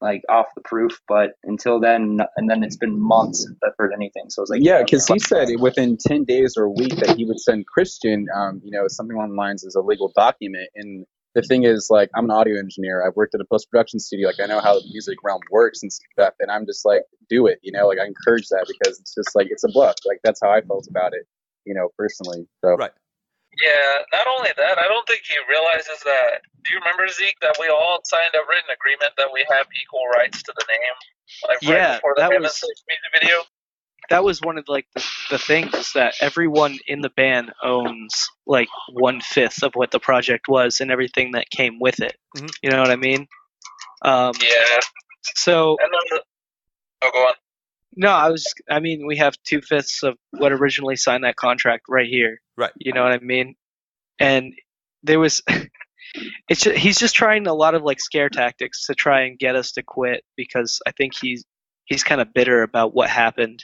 [0.00, 3.92] like off the proof but until then and then it's been months since i've heard
[3.92, 6.94] anything so it's like yeah, because he said it within 10 days or a week
[6.96, 10.12] that he would send Christian, um, you know, something along the lines as a legal
[10.14, 10.68] document.
[10.74, 13.06] And the thing is, like, I'm an audio engineer.
[13.06, 14.28] I've worked at a post production studio.
[14.28, 16.34] Like, I know how the music realm works and stuff.
[16.40, 19.34] And I'm just like, do it, you know, like, I encourage that because it's just
[19.34, 19.94] like, it's a bluff.
[20.04, 21.26] Like, that's how I felt about it,
[21.64, 22.46] you know, personally.
[22.64, 22.90] So, Right.
[23.62, 26.42] Yeah, not only that, I don't think he realizes that.
[26.64, 30.06] Do you remember Zeke that we all signed a written agreement that we have equal
[30.14, 30.94] rights to the name,
[31.48, 32.76] like right Yeah, before the that was- music
[33.20, 33.42] video?
[34.10, 38.30] that was one of like the, the things is that everyone in the band owns
[38.46, 42.16] like one fifth of what the project was and everything that came with it.
[42.36, 42.50] Mhm.
[42.62, 43.26] You know what I mean?
[44.02, 44.78] Um, Yeah,
[45.36, 46.22] so and then the,
[47.02, 47.34] oh, go on.
[47.98, 48.54] No, I was.
[48.70, 52.40] I mean, we have two fifths of what originally signed that contract right here.
[52.56, 52.70] Right.
[52.76, 53.56] You know what I mean?
[54.18, 54.54] And
[55.02, 55.42] there was.
[56.48, 59.56] It's just, he's just trying a lot of like scare tactics to try and get
[59.56, 61.44] us to quit because I think he's
[61.84, 63.62] he's kind of bitter about what happened.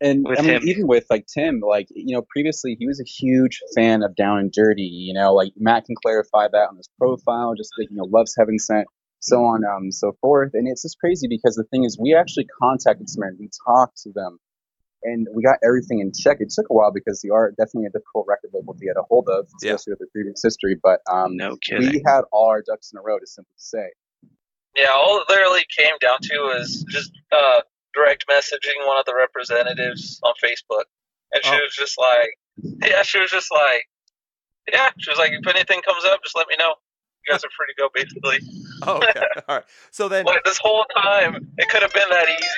[0.00, 0.68] And with I mean, him.
[0.68, 4.38] even with like Tim, like you know, previously he was a huge fan of Down
[4.38, 4.82] and Dirty.
[4.82, 7.54] You know, like Matt can clarify that on his profile.
[7.54, 8.86] Just like you know, loves Heaven Sent,
[9.24, 10.50] so on, um, so forth.
[10.54, 14.12] And it's just crazy because the thing is, we actually contacted Sumerian, we talked to
[14.12, 14.38] them,
[15.02, 16.38] and we got everything in check.
[16.40, 19.02] It took a while because they are definitely a difficult record label to get a
[19.08, 19.74] hold of, Yeah.
[19.74, 20.76] especially with their previous history.
[20.82, 21.90] But um, No kidding.
[21.90, 23.88] we had all our ducks in a row, to simply say.
[24.76, 27.60] Yeah, all it literally came down to was just uh,
[27.94, 30.84] direct messaging one of the representatives on Facebook,
[31.32, 31.60] and she Oh.
[31.62, 32.30] was just like,
[32.82, 33.84] "Yeah," she was just like,
[34.72, 36.74] "Yeah," she was like, "If anything comes up, just let me know.
[37.24, 38.38] You guys are free to go." Basically,
[38.86, 39.20] Oh, okay.
[39.48, 39.64] All right.
[39.90, 42.48] So then, like this whole time, it could have been that easy.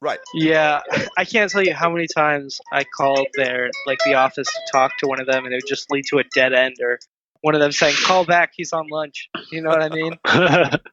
[0.00, 0.18] right.
[0.34, 0.80] Yeah,
[1.16, 4.96] I can't tell you how many times I called their like the office to talk
[4.98, 6.98] to one of them, and it would just lead to a dead end, or
[7.42, 10.18] one of them saying, "Call back, he's on lunch." You know what I mean?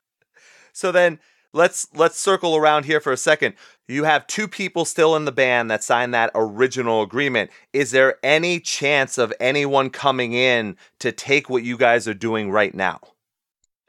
[0.74, 1.20] So then
[1.53, 3.55] let's let's circle around here for a second.
[3.88, 7.49] You have two people still in the band that signed that original agreement.
[7.74, 12.51] Is there any chance of anyone coming in to take what you guys are doing
[12.51, 12.99] right now?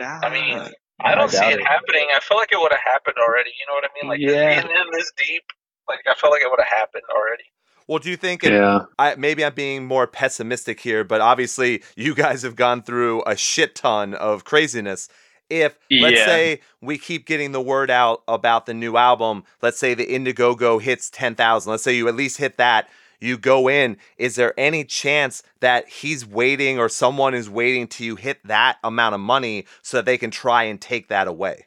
[0.00, 0.58] I mean,
[1.00, 1.66] I don't see it it.
[1.66, 2.06] happening.
[2.14, 3.50] I feel like it would have happened already.
[3.50, 4.08] You know what I mean?
[4.08, 4.62] Like Yeah.
[4.62, 5.44] being in this deep,
[5.88, 7.44] like I feel like it would have happened already.
[7.86, 8.80] Well, do you think and yeah.
[8.98, 13.36] I maybe I'm being more pessimistic here, but obviously you guys have gone through a
[13.36, 15.08] shit ton of craziness.
[15.48, 16.24] If let's Yeah.
[16.26, 20.80] say we keep getting the word out about the new album, let's say the Indiegogo
[20.82, 21.70] hits 10,000.
[21.70, 22.90] Let's say you at least hit that,
[23.20, 28.06] you go in, is there any chance that he's waiting or someone is waiting till
[28.06, 31.66] you hit that amount of money so that they can try and take that away?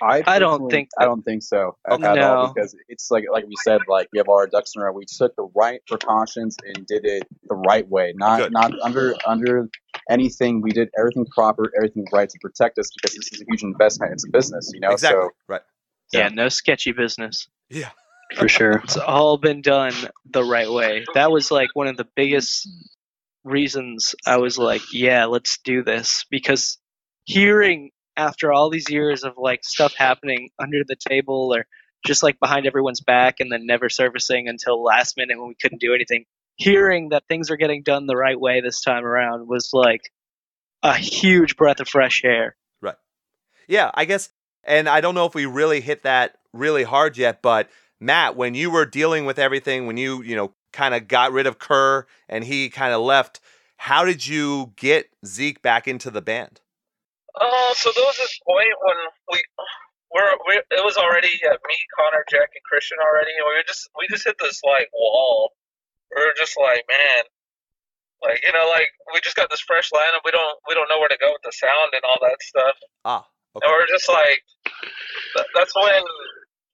[0.00, 2.08] I, I don't think I don't think so at, Okay.
[2.08, 4.86] at all because it's like like we said like we have our ducks in a
[4.86, 4.92] row.
[4.92, 8.52] We took the right precautions and did it the right way, not Good.
[8.52, 9.68] not under under
[10.10, 10.60] anything.
[10.60, 14.12] We did everything proper, everything right to protect us because this is a huge investment.
[14.12, 14.90] It's a business, you know.
[14.90, 15.20] exactly.
[15.22, 15.62] So right.
[16.12, 17.46] yeah, no sketchy business.
[17.68, 17.90] Yeah.
[18.36, 18.80] For sure.
[18.84, 19.94] It's all been done
[20.30, 21.04] the right way.
[21.14, 22.68] That was like one of the biggest
[23.44, 26.78] reasons I was like, yeah, let's do this because
[27.24, 31.66] hearing after all these years of like stuff happening under the table or
[32.04, 35.80] just like behind everyone's back and then never servicing until last minute when we couldn't
[35.80, 36.24] do anything,
[36.56, 40.12] hearing that things are getting done the right way this time around was like
[40.82, 42.56] a huge breath of fresh air.
[42.80, 42.96] Right
[43.68, 44.28] yeah, I guess,
[44.64, 47.68] and I don't know if we really hit that really hard yet, but
[48.02, 51.46] Matt, when you were dealing with everything, when you you know kind of got rid
[51.46, 53.40] of Kerr and he kind of left,
[53.76, 56.60] how did you get Zeke back into the band?
[57.40, 58.96] Oh, so there was this point when
[59.30, 59.42] we
[60.12, 63.64] we're, we it was already uh, me, Connor, Jack, and Christian already, and we were
[63.66, 65.52] just we just hit this like wall.
[66.14, 67.22] We were just like, man,
[68.20, 70.26] like you know, like we just got this fresh lineup.
[70.26, 72.76] We don't we don't know where to go with the sound and all that stuff.
[73.04, 73.24] Ah,
[73.54, 73.70] And okay.
[73.70, 74.42] we're just like,
[75.38, 76.02] th- that's when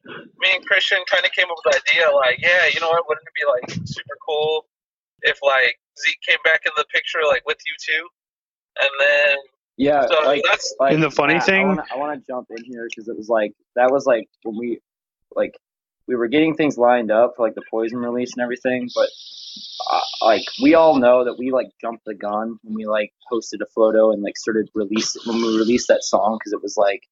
[0.09, 3.04] me and Christian kind of came up with the idea, like, yeah, you know what,
[3.09, 4.66] wouldn't it be like super cool
[5.22, 8.09] if like Zeke came back in the picture, like with you two,
[8.80, 9.36] and then
[9.76, 12.26] Yeah, so like, that's like And the funny Matt, thing- I wanna, I want to
[12.26, 14.80] jump in here because it was like that was like when we
[15.34, 15.54] like
[16.06, 19.09] we were getting things lined up for like the poison release and everything, but
[19.90, 23.61] uh, like we all know that we like jumped the gun when we like posted
[23.61, 27.02] a photo and like started release when we released that song because it was like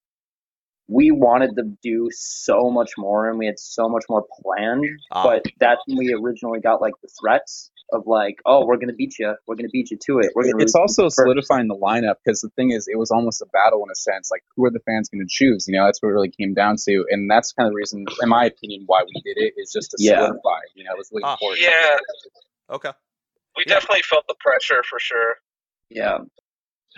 [0.87, 5.23] we wanted to do so much more and we had so much more planned Ah.
[5.23, 9.17] but that's when we originally got like the threats of like oh we're gonna beat
[9.19, 12.41] you we're gonna beat you to it we're gonna it's also solidifying the lineup because
[12.41, 14.29] the thing is, it was almost a battle in a sense.
[14.29, 15.65] Like, who are the fans going to choose?
[15.69, 18.05] You know, that's what it really came down to, and that's kind of the reason,
[18.21, 20.15] in my opinion, why we did it is just to Yeah.
[20.17, 20.59] solidify.
[20.75, 21.33] You know, it was really Ah.
[21.33, 21.61] important.
[21.61, 21.97] yeah,
[22.75, 22.91] Okay.
[23.55, 23.73] we Yeah.
[23.75, 25.35] definitely felt the pressure for sure.
[25.89, 26.17] yeah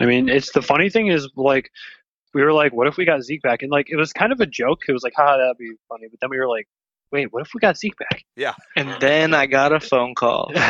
[0.00, 1.70] I mean, it's the funny thing is like
[2.34, 3.62] we were like, what if we got Zeke back?
[3.62, 4.82] And like it was kind of a joke.
[4.88, 6.08] It was like, haha, that'd be funny.
[6.10, 6.68] But then we were like,
[7.12, 8.24] wait, what if we got Zeke back?
[8.36, 8.54] Yeah.
[8.76, 10.52] And then I got a phone call.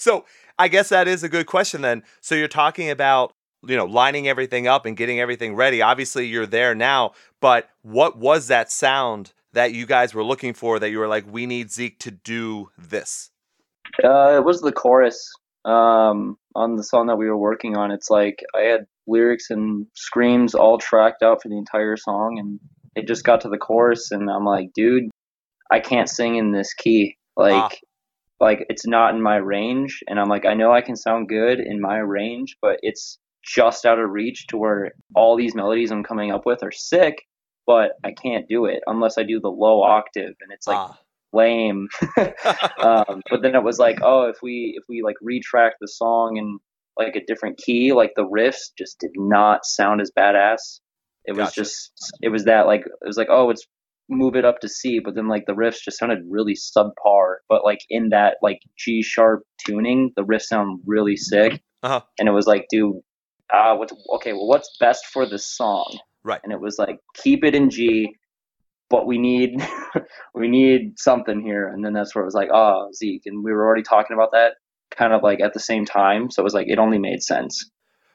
[0.00, 0.24] So
[0.58, 2.02] I guess that is a good question then.
[2.20, 3.34] So you're talking about
[3.66, 5.82] you know lining everything up and getting everything ready.
[5.82, 10.78] Obviously you're there now, but what was that sound that you guys were looking for
[10.78, 13.30] that you were like, we need Zeke to do this?
[14.02, 15.30] Uh, it was the chorus
[15.64, 17.90] um, on the song that we were working on.
[17.90, 22.60] It's like I had lyrics and screams all tracked out for the entire song, and
[22.96, 25.10] it just got to the chorus, and I'm like, dude,
[25.70, 27.16] I can't sing in this key.
[27.36, 27.70] Like, Ah.
[28.40, 31.60] like it's not in my range, and I'm like, I know I can sound good
[31.60, 36.02] in my range, but it's just out of reach to where all these melodies I'm
[36.04, 37.22] coming up with are sick,
[37.66, 40.98] but I can't do it unless I do the low octave, and it's like Ah.
[41.32, 41.88] Lame.
[42.78, 46.36] um, but then it was like, oh, if we if we like retrack the song
[46.36, 46.58] in
[46.96, 50.80] like a different key, like the riffs just did not sound as badass.
[51.24, 51.60] It was Gotcha.
[51.60, 53.66] just it was that like it was like oh it's
[54.10, 57.36] move it up to C, but then like the riffs just sounded really subpar.
[57.48, 61.62] But like in that like G sharp tuning, the riffs sound really sick.
[61.82, 62.02] Uh-huh.
[62.18, 62.96] And it was like, dude,
[63.52, 64.32] uh, what's okay?
[64.32, 65.98] Well, what's best for this song?
[66.22, 66.40] Right.
[66.42, 68.14] And it was like keep it in G,
[68.90, 69.62] but we need
[70.34, 71.68] we need something here.
[71.68, 74.32] And then that's where it was like, oh, Zeke, and we were already talking about
[74.32, 74.54] that
[74.90, 76.30] kind of like at the same time.
[76.30, 77.70] So it was like it only made sense.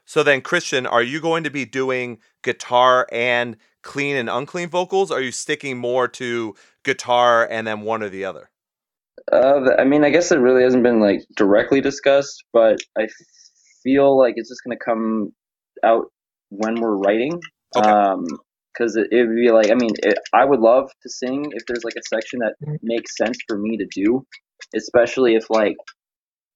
[0.07, 5.09] So then, Christian, are you going to be doing guitar and clean and unclean vocals?
[5.09, 6.53] Are you sticking more to
[6.83, 8.51] guitar and then one or the other?
[9.31, 13.07] Uh, I mean, I guess it really hasn't been like directly discussed, but I
[13.81, 15.31] feel like it's just gonna come
[15.83, 16.05] out
[16.49, 17.41] when we're writing.
[17.75, 17.89] Okay.
[17.89, 18.25] Um,
[18.75, 21.83] because it, would be like, I mean, it, I would love to sing if there's
[21.83, 24.25] like a section that makes sense for me to do,
[24.75, 25.75] especially if like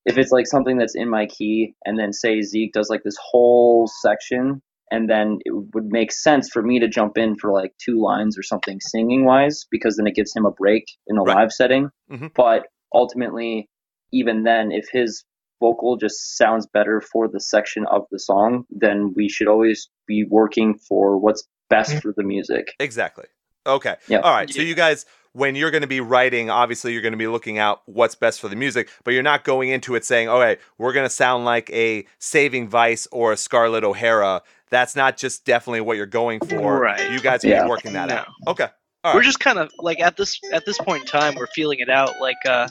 [0.05, 3.17] if it's like something that's in my key, and then say Zeke does like this
[3.21, 4.61] whole section,
[4.91, 8.37] and then it would make sense for me to jump in for like two lines
[8.37, 11.35] or something singing wise, because then it gives him a break in a Right.
[11.35, 11.89] live setting.
[12.11, 12.31] Mhm.
[12.33, 13.69] But ultimately,
[14.11, 15.23] even then, if his
[15.59, 20.25] vocal just sounds better for the section of the song, then we should always be
[20.29, 22.73] working for what's best for the music.
[22.79, 23.25] Exactly.
[23.67, 23.95] Okay.
[24.07, 24.19] Yeah.
[24.19, 24.49] All right.
[24.49, 27.57] So you guys, when you're going to be writing, obviously you're going to be looking
[27.59, 30.93] out what's best for the music, but you're not going into it saying, "Okay, we're
[30.93, 34.41] going to sound like a Saving Vice or a Scarlett O'Hara."
[34.71, 36.79] That's not just definitely what you're going for.
[36.79, 37.11] Right.
[37.11, 37.67] You guys are Yeah.
[37.67, 38.15] working that No.
[38.15, 38.27] out.
[38.47, 38.67] Okay.
[39.03, 41.79] All we're just kind of like at this at this point in time we're feeling
[41.79, 42.67] it out like uh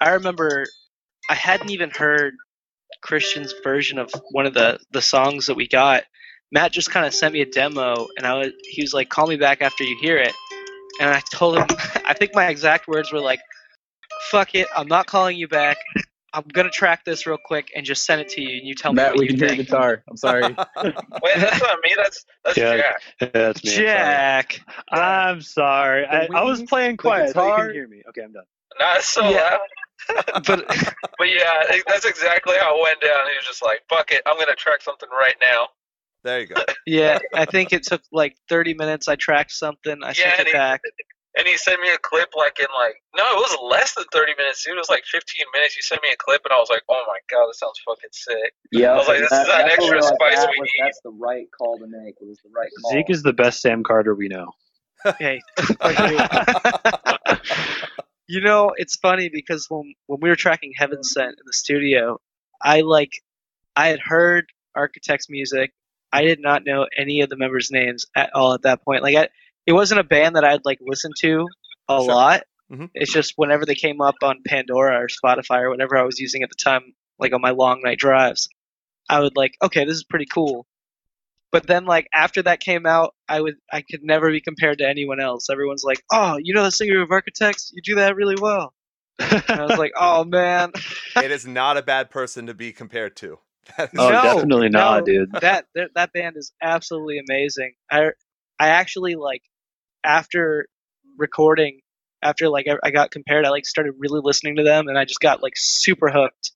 [0.00, 0.64] i remember
[1.28, 2.34] i hadn't even heard
[3.02, 6.04] christian's version of one of the the songs that we got
[6.52, 9.26] matt just kind of sent me a demo and i was he was like call
[9.26, 10.32] me back after you hear it
[11.00, 11.66] and i told him
[12.06, 13.40] i think my exact words were like
[14.30, 15.76] fuck it i'm not calling you back
[16.32, 18.92] i'm gonna track this real quick and just send it to you and you tell
[18.92, 20.02] Matt, me we can you hear think guitar.
[20.08, 20.42] I'm sorry.
[20.84, 20.94] Wait,
[21.36, 21.94] that's not me.
[21.96, 22.76] That's that's Yeah.
[22.76, 22.96] Jack.
[23.20, 23.70] Yeah, that's me.
[23.72, 23.86] I'm sorry.
[23.86, 24.60] jack
[24.90, 26.06] I'm sorry.
[26.06, 27.32] I, I was wings, playing the quiet.
[27.34, 28.02] so you can hear me.
[28.08, 28.44] Okay, I'm done.
[28.78, 29.30] Not so Yeah.
[29.50, 29.58] loud.
[30.46, 30.66] But
[31.18, 33.28] But yeah, that's exactly how it went down.
[33.30, 35.68] He was just like, "Fuck it, I'm gonna track something right now."
[36.24, 36.54] there you go.
[36.86, 40.46] yeah i think it took like 30 minutes i tracked something i Yeah, sent it
[40.46, 40.80] he- back
[41.36, 44.34] And he sent me a clip like in like no, it was less than 30
[44.38, 44.62] minutes.
[44.64, 44.74] Dude.
[44.74, 45.74] It was like 15 minutes.
[45.74, 48.10] You sent me a clip, and I was like, "Oh my god, this sounds fucking
[48.12, 50.70] sick." Yeah, I was like, this is that that's extra like, spice that we was-
[50.78, 50.84] need.
[50.84, 52.14] That's the right call to make.
[52.20, 52.92] It was the right call.
[52.92, 54.52] Zeke is the best Sam Carter we know.
[55.18, 55.40] hey,
[58.28, 62.18] you know, it's funny because when when we were tracking Heaven Sent in the studio,
[62.62, 63.12] I like
[63.76, 65.72] I had heard Architects music.
[66.12, 69.02] I did not know any of the members' names at all at that point.
[69.02, 69.28] Like, I,
[69.66, 71.48] it wasn't a band that I'd like listened to
[71.88, 72.06] a Sure.
[72.06, 72.42] lot.
[72.70, 72.90] Mhm.
[72.94, 76.42] It's just whenever they came up on Pandora or Spotify or whatever I was using
[76.42, 78.48] at the time, like on my long night drives,
[79.08, 80.66] I would like, okay, this is pretty cool.
[81.52, 84.88] But then, like after that came out, I would I could never be compared to
[84.88, 85.50] anyone else.
[85.50, 87.72] Everyone's like, "Oh, you know the singer of Architects?
[87.74, 88.74] You do that really well."
[89.54, 90.72] And I was like, "Oh man,
[91.18, 93.38] it is not a bad person to be compared to.
[93.96, 95.04] Oh, No, definitely not, no.
[95.04, 95.30] dude.
[95.40, 98.12] that, that that band is absolutely amazing." I
[98.58, 99.42] I actually like
[100.04, 100.66] after
[101.18, 101.80] recording,
[102.22, 105.04] after like I, I got compared, I like started really listening to them, and I
[105.06, 106.52] just got like super hooked.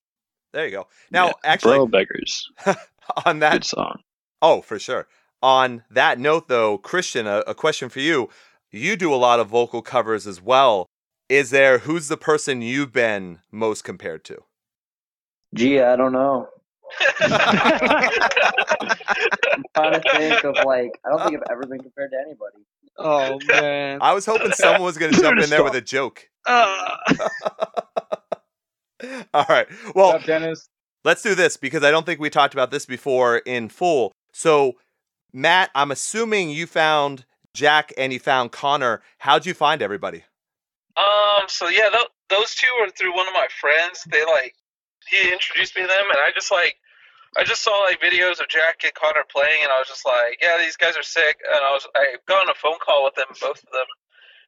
[0.52, 0.88] there you go.
[1.10, 2.48] Now, Yeah, actually, Royal Beggars.
[3.26, 4.02] on that Good song.
[4.48, 5.08] Oh, for sure.
[5.42, 8.28] On that note, though, Christian, a, a question for you.
[8.70, 10.86] You do a lot of vocal covers as well.
[11.28, 14.44] Is there who's the person you've been most compared to?
[15.52, 16.48] Gee, I don't know.
[17.20, 17.30] I'm
[19.74, 22.64] trying to think of like I don't think I've ever been compared to anybody.
[22.96, 23.98] Oh man.
[24.00, 26.28] I was hoping someone was going to jump in there with a joke.
[26.46, 26.98] Ah.
[29.34, 29.66] All right.
[29.96, 30.68] Well, up, Dennis?
[31.04, 34.12] let's do this because I don't think we talked about this before in full.
[34.36, 34.74] So,
[35.32, 37.24] Matt, I'm assuming you found
[37.54, 39.00] Jack and you found Connor.
[39.16, 40.24] How'd you find everybody?
[40.94, 41.48] Um.
[41.48, 44.04] So yeah, tho- those two were through one of my friends.
[44.12, 44.54] They like
[45.08, 46.76] he introduced me to them, and I just like
[47.38, 50.36] I just saw like videos of Jack and Connor playing, and I was just like,
[50.42, 51.40] yeah, these guys are sick.
[51.40, 53.88] And I was I got on a phone call with them, both of them,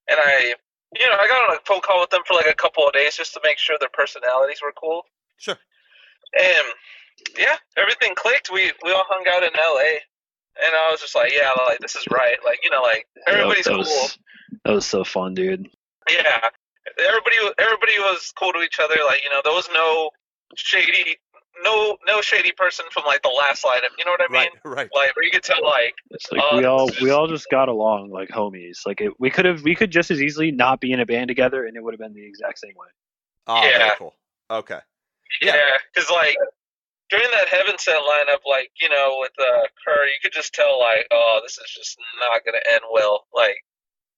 [0.08, 0.54] and I
[1.00, 2.92] you know I got on a phone call with them for like a couple of
[2.92, 5.04] days just to make sure their personalities were cool.
[5.38, 5.56] Sure.
[6.38, 6.66] And
[7.38, 8.50] yeah, everything clicked.
[8.52, 10.00] We we all hung out in L.A.
[10.64, 12.36] And I was just like, yeah, like this is right.
[12.44, 14.08] Like you know, like everybody's that cool.
[14.64, 15.68] That was so fun, dude.
[16.10, 16.50] Yeah,
[17.06, 18.96] everybody everybody was cool to each other.
[19.06, 20.10] Like you know, there was no
[20.56, 21.16] shady,
[21.62, 23.94] no no shady person from like the last lineup.
[23.98, 24.48] You know what I mean?
[24.64, 24.88] Right, right.
[24.94, 27.68] Like where you could tell like It's like Uh, we all we all just got
[27.68, 28.78] along like homies.
[28.86, 31.28] Like it, we could have we could just as easily not be in a band
[31.28, 32.88] together, and it would have been the exact same way.
[33.46, 33.94] Oh, very Yeah.
[33.96, 34.14] cool.
[34.50, 34.78] Okay.
[35.42, 35.54] Yeah.
[35.56, 36.36] yeah, because like
[37.10, 40.78] during that Heaven Sent lineup, like you know with uh, Kerr, you could just tell
[40.78, 43.26] like oh this is just not gonna end well.
[43.34, 43.56] Like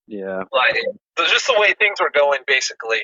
[0.07, 0.77] Yeah, like
[1.17, 3.01] there's just the way things were going basically.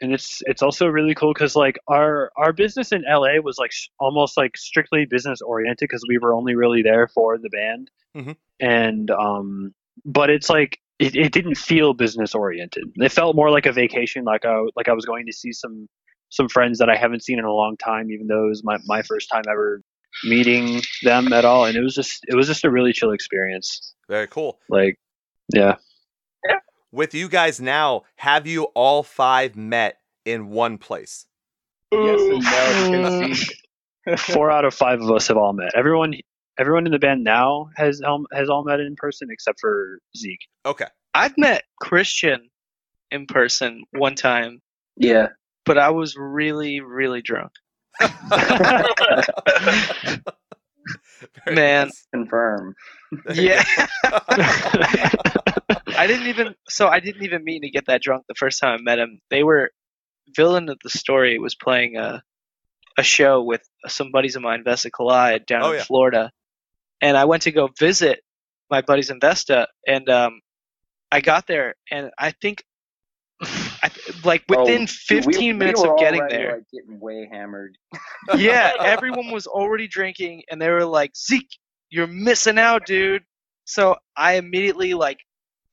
[0.00, 3.70] and it's it's also really cool because like our our business in LA was like
[3.72, 7.90] s- almost like strictly business oriented because we were only really there for the band,
[8.16, 8.36] Mhm.
[8.60, 9.72] and um,
[10.04, 12.84] but it's like it, it didn't feel business oriented.
[12.96, 15.88] It felt more like a vacation, like I like I was going to see some
[16.32, 18.78] some friends that I haven't seen in a long time, even though it was my
[18.86, 19.82] my first time ever
[20.24, 23.94] meeting them at all, and it was just it was just a really chill experience.
[24.08, 24.58] Very cool.
[24.68, 24.98] Like,
[25.54, 25.76] yeah.
[26.90, 31.26] With you guys now, have you all five met in one place?
[31.90, 32.98] Yes and no.
[32.98, 33.34] You can
[34.26, 34.32] see.
[34.32, 35.70] four out of five of us have all met.
[35.74, 36.14] Everyone,
[36.58, 40.46] everyone in the band now has um, has all met in person except for Zeke.
[40.66, 40.86] Okay.
[41.14, 42.50] I've met Christian
[43.10, 44.60] in person one time,
[44.96, 45.28] Yeah.
[45.64, 47.52] But I was really, really drunk.
[51.46, 51.86] Man.
[51.86, 52.06] nice.
[52.12, 52.74] Confirm.
[53.32, 53.62] Yeah.
[55.96, 58.78] I didn't even so I didn't even mean to get that drunk the first time
[58.80, 59.20] I met him.
[59.30, 59.70] They were
[60.34, 62.22] villain of the story was playing a
[62.98, 65.84] a show with some buddies of mine, Vesta Collide, down Oh, in yeah.
[65.84, 66.30] Florida,
[67.00, 68.22] and I went to go visit
[68.70, 70.40] my buddies in Vesta, and um,
[71.10, 72.64] I got there, and I think,
[73.82, 73.90] I,
[74.24, 77.28] like within Oh, 15 we- we minutes were of getting already, there, like, getting way
[77.30, 77.76] hammered.
[78.36, 81.48] yeah, everyone was already drinking, and they were like, "Zeke,
[81.90, 83.24] you're missing out, dude."
[83.64, 85.18] So I immediately like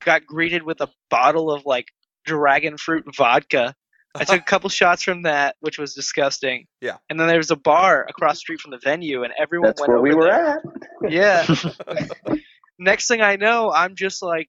[0.04, 1.86] got greeted with a bottle of like
[2.24, 3.74] dragon fruit vodka.
[4.16, 6.66] I took a couple shots from that, which was disgusting.
[6.80, 6.96] Yeah.
[7.08, 9.80] And then there was a bar across the street from the venue, and everyone That's
[9.80, 10.62] went where we were there.
[11.04, 11.12] at.
[11.12, 12.34] Yeah.
[12.78, 14.48] Next thing I know, I'm just like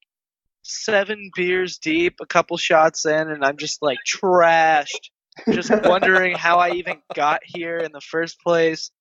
[0.63, 5.09] seven beers deep, a couple shots in, and I'm just like trashed.
[5.49, 8.91] Just wondering how I even got here in the first place.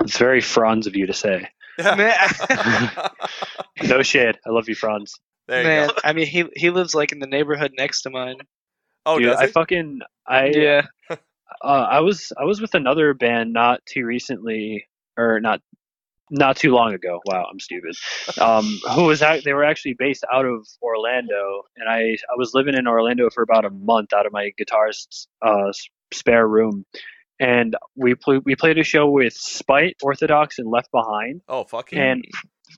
[0.00, 1.48] It's very Fronz of you to say.
[3.82, 4.36] No shit.
[4.46, 5.12] I love you, Fronz.
[5.48, 5.94] there you man go.
[6.02, 8.36] I mean, he he lives like in the neighborhood next to mine.
[9.04, 10.82] Oh, Dude, does I fucking I Yeah.
[11.10, 11.16] uh,
[11.62, 14.86] I was I was with another band not too recently
[15.16, 15.60] or not
[16.30, 17.20] not too long ago.
[17.26, 17.94] Wow, I'm stupid.
[18.40, 22.52] Um, who was act- they were actually based out of Orlando, and I I was
[22.54, 25.72] living in Orlando for about a month out of my guitarist's uh,
[26.12, 26.84] spare room,
[27.38, 31.42] and we pl- we played a show with Spite, Orthodox, and Left Behind.
[31.48, 31.98] oh, fucking!
[31.98, 32.24] And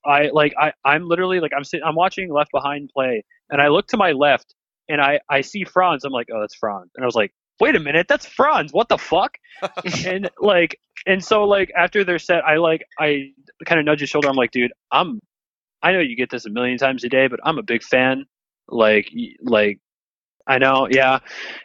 [0.04, 3.68] I like I I'm literally like I'm sitting I'm watching Left Behind play and I
[3.68, 4.54] look to my left
[4.88, 6.00] and I I see Fronz.
[6.04, 8.72] I'm like, oh, that's Fronz, and I was like, wait a minute, that's Fronz.
[8.72, 9.38] What the fuck?
[10.06, 13.32] and like and so like after their set, I like I
[13.64, 14.28] kind of nudge his shoulder.
[14.28, 15.20] I'm like, dude, I'm
[15.82, 18.24] I know you get this a million times a day, but I'm a big fan.
[18.68, 19.10] Like
[19.42, 19.80] like
[20.46, 21.18] I know, yeah.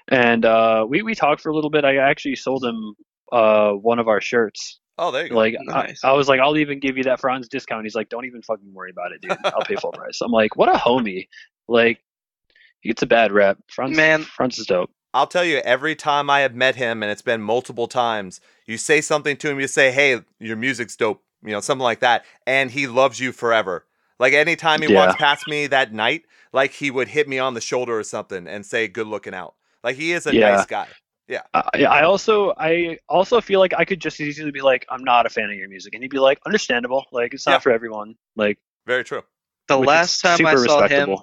[0.09, 1.85] And uh, we we talked for a little bit.
[1.85, 2.95] I actually sold him
[3.31, 4.79] uh one of our shirts.
[4.97, 5.35] Oh, there you go.
[5.35, 6.03] Like Nice.
[6.03, 7.83] I, I was like, I'll even give you that Fronz discount.
[7.83, 9.37] He's like, don't even fucking worry about it, dude.
[9.43, 10.21] I'll pay full price.
[10.21, 11.27] I'm like, what a homie.
[11.67, 11.99] Like
[12.81, 13.57] he gets a bad rep.
[13.75, 14.23] Fronz, Man.
[14.23, 14.91] Fronz is dope.
[15.13, 18.77] I'll tell you, every time I have met him, and it's been multiple times, you
[18.77, 22.25] say something to him, you say, "Hey, your music's dope," you know, something like that,
[22.47, 23.85] and he loves you forever.
[24.19, 24.99] Like anytime he Yeah.
[25.05, 28.47] walks past me that night, like he would hit me on the shoulder or something
[28.47, 30.55] and say, "Good looking out." Like he is a Yeah.
[30.55, 30.87] nice guy.
[31.27, 31.41] Yeah.
[31.53, 34.85] I, yeah, I also I also feel like I could just as easily be like,
[34.89, 37.05] I'm not a fan of your music, and he'd be like, understandable.
[37.11, 37.59] Like it's not Yeah.
[37.59, 38.15] for everyone.
[38.35, 39.23] Like Very true.
[39.67, 41.15] The last time I saw him.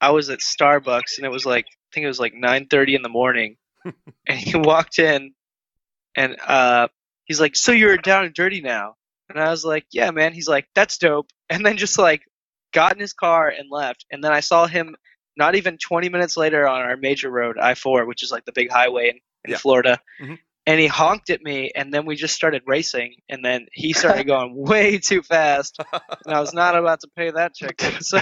[0.00, 3.00] I was at Starbucks and it was like I think it was like 9:30 in
[3.00, 3.56] the morning,
[4.28, 5.32] and he walked in,
[6.14, 6.88] and uh,
[7.24, 8.96] he's like, "So you're down and dirty now?"
[9.30, 12.22] And I was like, "Yeah, man." He's like, "That's dope," and then just like
[12.74, 14.04] got in his car and left.
[14.10, 14.94] And then I saw him
[15.38, 18.70] not even 20 minutes later on our major road I-4, which is like the big
[18.70, 19.16] highway in,
[19.46, 19.56] in Yeah.
[19.56, 19.98] Florida.
[20.20, 20.38] Mhm.
[20.68, 23.14] And he honked at me, and then we just started racing.
[23.28, 27.30] And then he started going way too fast, and I was not about to pay
[27.30, 27.80] that check.
[28.00, 28.18] So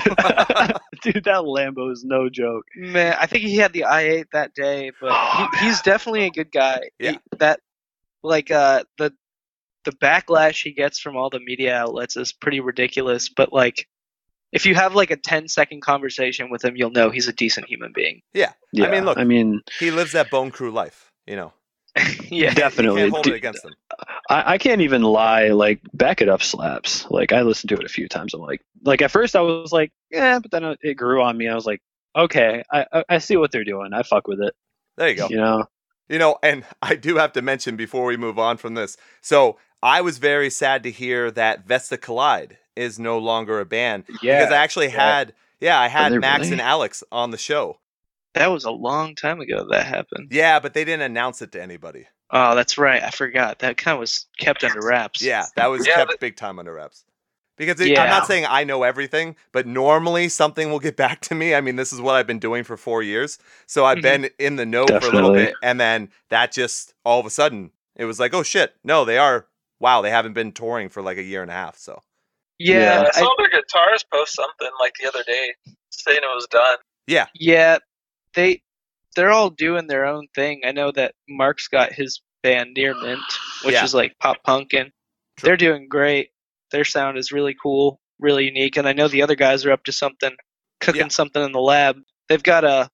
[1.03, 2.65] Dude, that Lambo is no joke.
[2.77, 6.31] Man, I think he had the i8 that day, but Oh, he, he's definitely a
[6.31, 6.91] good guy.
[6.99, 7.13] Yeah.
[7.13, 7.61] He- that
[8.23, 9.13] like uh the
[9.85, 13.87] the backlash he gets from all the media outlets is pretty ridiculous, but like
[14.53, 17.67] if you have like a 10 second conversation with him, you'll know he's a decent
[17.69, 18.23] human being.
[18.33, 21.53] Yeah, I mean, look- I mean, he lives that Bone Crew life, you know.
[22.31, 22.53] yeah.
[22.55, 23.11] Definitely.
[23.11, 23.73] Dude, it against him.
[24.29, 25.49] I, I can't even lie.
[25.49, 27.09] Like, back it up slaps.
[27.11, 28.35] Like, I listened to it a few times.
[28.35, 31.49] I'm like, like at first I was like, yeah, but then it grew on me.
[31.49, 31.81] I was like,
[32.17, 33.93] okay, I I, see what they're doing.
[33.93, 34.55] I fuck with it.
[34.97, 35.29] There you go.
[35.29, 35.65] You know?
[36.09, 38.97] You know, and I do have to mention before we move on from this.
[39.21, 44.05] So I was very sad to hear that Vesta Collide is no longer a band
[44.23, 44.41] Yeah.
[44.41, 46.53] because I actually had, yeah, I had Max really?
[46.53, 47.79] and Alex on the show.
[48.35, 50.29] That was a long time ago that happened.
[50.33, 52.07] Yeah, but they didn't announce it to anybody.
[52.31, 53.03] Oh, that's right.
[53.03, 53.61] I forgot.
[53.61, 55.23] That kind of was kept under wraps.
[55.23, 57.05] Yeah, that was Yeah, kept but- big time under wraps.
[57.57, 61.37] Because it, I'm not saying I know everything, but normally something will get back to
[61.37, 61.55] me.
[61.55, 63.39] I mean, this is what I've been doing for four years.
[63.67, 64.03] So I've Mhm.
[64.03, 65.55] been in the know for a little bit.
[65.63, 69.19] And then that just all of a sudden, it was like, oh shit, no, they
[69.19, 69.47] are,
[69.79, 71.79] wow, they haven't been touring for like a year and a half.
[71.79, 72.03] So
[72.59, 73.05] Yeah.
[73.05, 75.55] I I- saw their guitarist post something like the other day
[75.91, 76.79] saying it was done.
[77.07, 77.27] Yeah.
[77.35, 77.79] Yeah,
[78.35, 78.63] they
[79.17, 80.63] they're all doing their own thing.
[80.65, 83.23] I know that Mark's got his band Near Mint,
[83.65, 83.85] which Yeah.
[83.85, 84.91] is like pop punk, and
[85.37, 85.47] True.
[85.49, 86.31] they're doing great.
[86.73, 89.85] Their sound is really cool, really unique, and I know the other guys are up
[89.85, 90.35] to something,
[90.81, 91.09] cooking Yeah.
[91.09, 91.97] something in the lab.
[92.29, 92.91] They've got a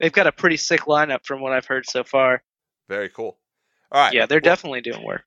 [0.00, 2.42] they've got a pretty sick lineup from what I've heard so far.
[2.88, 3.38] very cool.
[3.92, 4.12] All right.
[4.12, 5.24] Yeah, they're well, definitely doing work.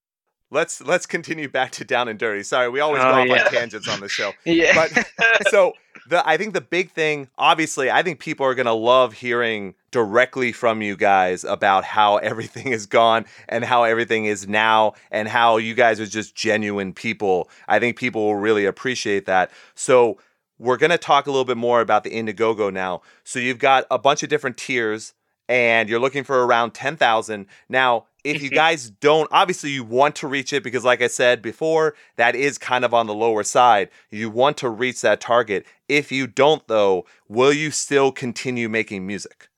[0.56, 2.42] Let's let's continue back to Down and Dirty.
[2.42, 3.44] Sorry, we always Oh, go off yeah.
[3.46, 4.32] on tangents on the show.
[4.46, 5.06] Yeah, But
[5.50, 5.74] so
[6.08, 10.54] the I think the big thing, obviously, I think people are gonna love hearing directly
[10.54, 15.58] from you guys about how everything is gone and how everything is now and how
[15.58, 17.50] you guys are just genuine people.
[17.68, 19.52] I think people will really appreciate that.
[19.74, 20.20] So
[20.58, 23.02] we're gonna talk a little bit more about the Indiegogo now.
[23.26, 25.14] So you've got a bunch of different tiers
[25.50, 27.46] and you're looking for around 10,000.
[27.70, 28.56] Now, if you Mhm.
[28.56, 32.58] guys don't, obviously you want to reach it because, like I said before, that is
[32.58, 33.90] kind of on the lower side.
[34.10, 35.66] You want to reach that target.
[35.88, 39.50] If you don't, though, will you still continue making music?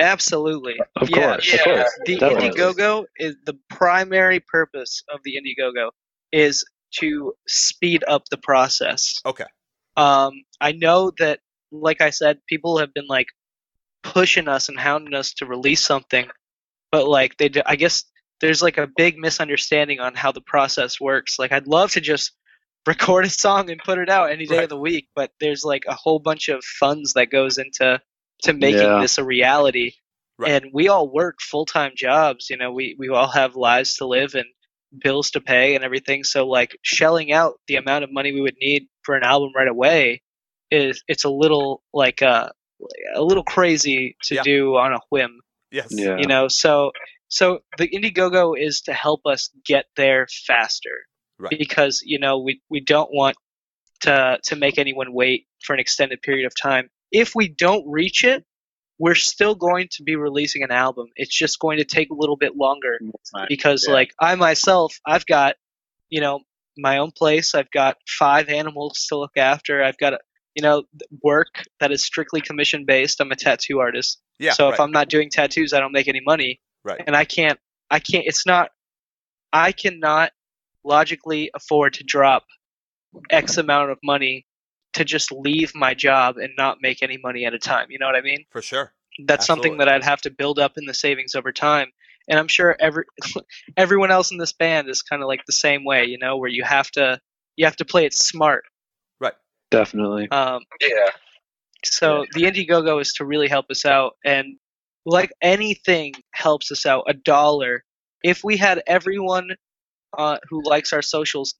[0.00, 0.76] absolutely.
[0.96, 2.00] Of yeah, course, of course.
[2.04, 2.50] the Definitely.
[2.50, 5.90] Indiegogo is the primary purpose of the Indiegogo
[6.32, 9.20] is to speed up the process.
[9.24, 9.44] Okay.
[9.96, 11.40] Um, I know that,
[11.72, 13.28] like I said, people have been like
[14.02, 16.28] pushing us and hounding us to release something,
[16.92, 18.04] but like they, do, I guess
[18.40, 21.38] there's like a big misunderstanding on how the process works.
[21.38, 22.32] Like I'd love to just
[22.86, 24.64] record a song and put it out any day Right.
[24.64, 28.00] of the week, but there's like a whole bunch of funds that goes into
[28.42, 29.00] to making Yeah.
[29.00, 29.92] this a reality.
[30.38, 30.62] Right.
[30.62, 32.50] And we all work full time jobs.
[32.50, 34.44] You know, we we all have lives to live and
[35.02, 36.22] bills to pay and everything.
[36.24, 39.66] So like shelling out the amount of money we would need for an album right
[39.68, 40.22] away
[40.70, 42.50] is it's a little like uh
[43.14, 44.42] a little crazy to Yeah.
[44.42, 45.40] do on a whim
[45.70, 45.88] Yes.
[45.90, 46.16] Yeah.
[46.18, 46.92] you know so
[47.28, 50.90] so the indiegogo is to help us get there faster
[51.38, 51.58] Right.
[51.58, 53.36] because you know we we don't want
[54.02, 58.24] to to make anyone wait for an extended period of time if we don't reach
[58.24, 58.44] it
[58.98, 62.36] we're still going to be releasing an album it's just going to take a little
[62.36, 62.98] bit longer
[63.48, 63.94] because Yeah.
[63.94, 65.56] like i myself i've got
[66.08, 66.40] you know
[66.78, 67.54] my own place.
[67.54, 69.82] I've got five animals to look after.
[69.82, 70.20] I've got
[70.54, 70.84] you know
[71.22, 73.18] work that is strictly commission based.
[73.20, 74.20] I'm a tattoo artist.
[74.38, 74.52] Yeah.
[74.52, 77.02] so right, if I'm not doing tattoos, I don't make any money, right.
[77.06, 77.58] and I can't.
[77.90, 78.24] I can't.
[78.26, 78.70] It's not.
[79.52, 80.32] I cannot
[80.84, 82.44] logically afford to drop
[83.30, 84.46] X amount of money
[84.94, 87.88] to just leave my job and not make any money at a time.
[87.90, 88.44] You know what I mean?
[88.50, 88.92] for sure.
[89.24, 91.88] That's something that I'd have to build up in the savings over time.
[92.28, 93.04] And I'm sure every
[93.76, 96.50] everyone else in this band is kind of like the same way, you know, where
[96.50, 97.20] you have to
[97.56, 98.64] you have to play it smart.
[99.20, 99.34] Right.
[99.70, 100.28] Definitely.
[100.30, 101.10] Um, Yeah.
[101.92, 104.56] So the Indiegogo is to really help us out, and
[105.04, 107.04] like anything helps us out.
[107.08, 107.84] A dollar.
[108.22, 109.50] If we had everyone
[110.16, 111.54] uh, who likes our socials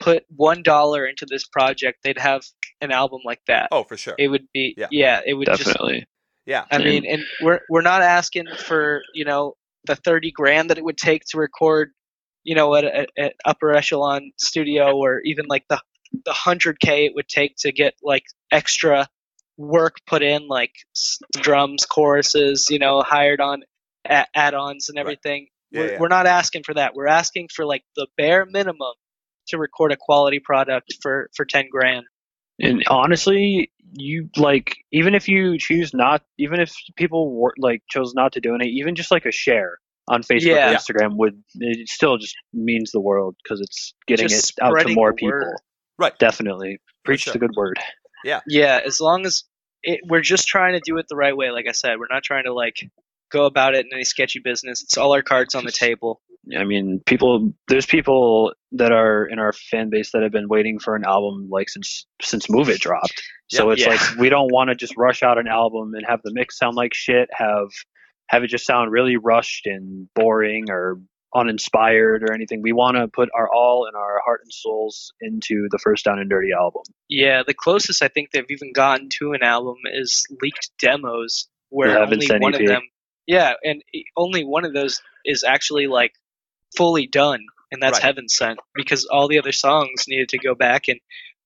[0.00, 2.42] put one dollar into this project, they'd have
[2.80, 3.68] an album like that.
[3.70, 4.14] Oh, for sure.
[4.18, 4.88] It would be Yeah.
[4.90, 5.20] yeah.
[5.24, 6.06] It would just Definitely.
[6.46, 6.64] Yeah.
[6.70, 9.54] I mean, and we're we're not asking for you know
[9.86, 11.92] the thirty grand that it would take to record,
[12.42, 15.80] you know, at an upper echelon studio, or even like the
[16.24, 19.08] the hundred k it would take to get like extra
[19.56, 20.72] work put in, like
[21.32, 23.62] drums, choruses, you know, hired on
[24.08, 25.02] a- add-ons and Right.
[25.02, 25.48] everything.
[25.70, 25.98] Yeah, we're, yeah.
[26.00, 26.94] we're not asking for that.
[26.94, 28.94] We're asking for like the bare minimum
[29.48, 32.04] to record a quality product for for ten grand.
[32.60, 38.14] And honestly, you like even if you choose not, even if people were, like chose
[38.14, 40.70] not to donate, even just like a share on Facebook Yeah.
[40.70, 44.78] or Instagram would it still just means the world because it's getting Just it out
[44.78, 45.30] to more people.
[45.32, 45.56] word.
[45.98, 46.16] Right.
[46.18, 47.32] Definitely preach sure.
[47.32, 47.78] the good word.
[48.24, 49.44] Yeah, Yeah, as long as
[49.82, 51.50] it, we're just trying to do it the right way.
[51.50, 52.76] Like I said, we're not trying to like
[53.30, 54.82] go about it in any sketchy business.
[54.82, 56.20] It's all our cards on the table.
[56.58, 57.54] I mean, people.
[57.68, 61.48] There's people that are in our fan base that have been waiting for an album
[61.50, 63.22] like since since Move It dropped.
[63.50, 63.72] So Yeah.
[63.72, 63.88] it's Yeah.
[63.90, 66.76] like we don't want to just rush out an album and have the mix sound
[66.76, 67.28] like shit.
[67.32, 67.68] Have
[68.28, 71.00] have it just sound really rushed and boring or
[71.34, 72.62] uninspired or anything.
[72.62, 76.18] We want to put our all and our heart and souls into the first Down
[76.18, 76.82] and Dirty album.
[77.08, 81.90] Yeah, the closest I think they've even gotten to an album is leaked demos where
[81.90, 82.60] Yeah, only one EP.
[82.60, 82.82] of them.
[83.26, 86.12] Yeah, and e- only one of those is actually like
[86.76, 88.02] fully done, and that's Right.
[88.04, 91.00] Heaven Sent because all the other songs needed to go back and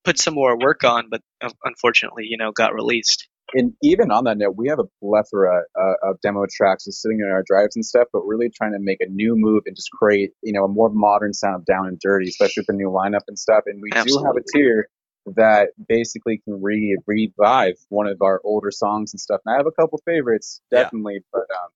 [0.05, 3.29] put some more work on, but uh, unfortunately, you know, got released.
[3.55, 7.21] And even on that note, we have a plethora uh, of demo tracks just sitting
[7.21, 9.91] in our drives and stuff, but really trying to make a new move and just
[9.91, 12.91] create, you know, a more modern sound of Down and Dirty, especially with the new
[12.91, 13.65] lineup and stuff.
[13.67, 14.89] And we do have a tier
[15.37, 19.41] that basically can re revive one of our older songs and stuff.
[19.47, 20.83] And I have a couple favorites, Yeah.
[20.85, 21.71] definitely, but um,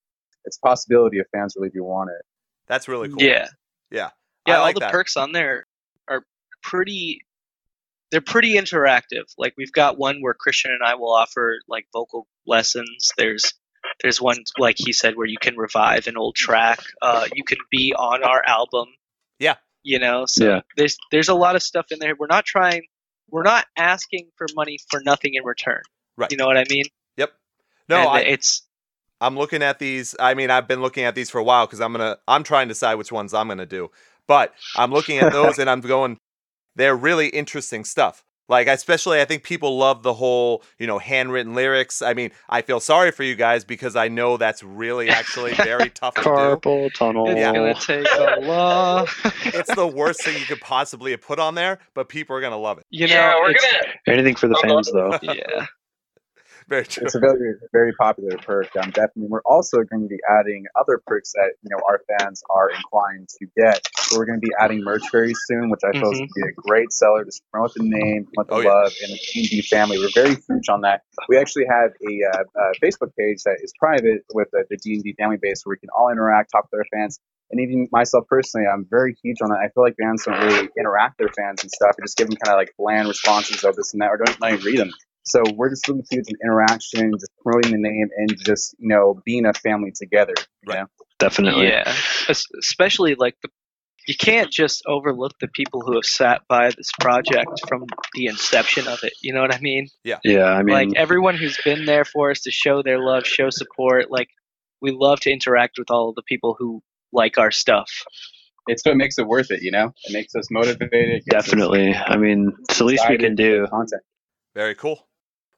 [0.44, 2.24] it's a possibility if fans really do want it.
[2.66, 3.22] That's really cool.
[3.22, 3.48] Yeah.
[3.90, 4.10] Yeah.
[4.46, 4.92] Yeah, I all like the that.
[4.92, 5.64] perks on there
[6.08, 6.24] are
[6.62, 7.20] pretty
[8.12, 9.24] they're pretty interactive.
[9.36, 13.12] Like we've got one where Christian and I will offer like vocal lessons.
[13.18, 13.54] There's
[14.02, 16.78] there's one like he said where you can revive an old track.
[17.00, 18.86] Uh, you can be on our album.
[19.40, 19.56] Yeah.
[19.82, 20.60] You know, so Yeah.
[20.76, 22.14] there's there's a lot of stuff in there.
[22.16, 22.82] We're not trying
[23.30, 25.82] we're not asking for money for nothing in return.
[26.16, 26.30] Right.
[26.30, 26.84] You know what I mean?
[27.16, 27.32] Yep.
[27.88, 28.62] No, I, it's
[29.22, 30.14] I'm looking at these.
[30.20, 32.18] I mean, I've been looking at these for a while because I'm gonna.
[32.28, 33.90] I'm trying to decide which ones I'm gonna do.
[34.28, 36.18] But I'm looking at those and I'm going.
[36.76, 38.24] They're really interesting stuff.
[38.48, 42.02] Like, especially, I think people love the whole, you know, handwritten lyrics.
[42.02, 45.88] I mean, I feel sorry for you guys because I know that's really actually very
[45.94, 46.28] tough to do.
[46.28, 47.30] Carpal tunnel.
[47.30, 47.52] it's Yeah.
[47.54, 49.06] gonna take a long
[49.46, 52.78] It's the worst thing you could possibly put on there, but people are gonna love
[52.78, 52.84] it.
[52.90, 53.94] you know yeah, we're gonna.
[54.08, 55.18] Anything for the fans, though.
[55.22, 55.66] yeah.
[56.68, 57.04] Very true.
[57.04, 58.74] It's a very, very popular perk.
[58.76, 62.42] Um, definitely, we're also going to be adding other perks that you know our fans
[62.50, 63.86] are inclined to get.
[63.98, 66.34] So we're going to be adding merch very soon, which I feel is going to
[66.34, 68.82] be a great seller to promote the name, promote the Oh, yeah.
[68.82, 69.98] love, and the D&D family.
[69.98, 71.02] We're very huge on that.
[71.28, 75.14] We actually have a, uh, uh Facebook page that is private with uh, the D&D
[75.18, 77.18] family base where we can all interact, talk with our fans.
[77.50, 79.58] And even myself personally, I'm very huge on that.
[79.58, 82.28] I feel like fans don't really interact with their fans and stuff, and just give
[82.28, 84.78] them kind of like bland responses of this and that, or don't let me read
[84.78, 84.90] them.
[85.24, 89.20] So we're just really huge in interaction, just promoting the name, and just you know
[89.24, 90.34] being a family together.
[90.62, 90.80] You Right.
[90.80, 90.86] know?
[91.18, 91.68] Definitely.
[91.68, 91.92] Yeah,
[92.28, 93.48] especially like the,
[94.08, 98.88] you can't just overlook the people who have sat by this project from the inception
[98.88, 99.12] of it.
[99.22, 99.86] You know what I mean?
[100.02, 100.46] Yeah, Yeah.
[100.46, 104.10] I mean, like everyone who's been there for us to show their love, show support.
[104.10, 104.28] Like
[104.80, 107.88] we love to interact with all of the people who like our stuff.
[108.66, 109.62] It's what makes it worth it.
[109.62, 110.90] You know, it makes us motivated.
[110.92, 111.94] it gets us definitely.
[111.94, 113.66] I mean, it's the least we can do.
[113.68, 114.02] Content.
[114.56, 115.06] Very cool.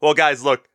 [0.04, 0.68] Well, guys, look,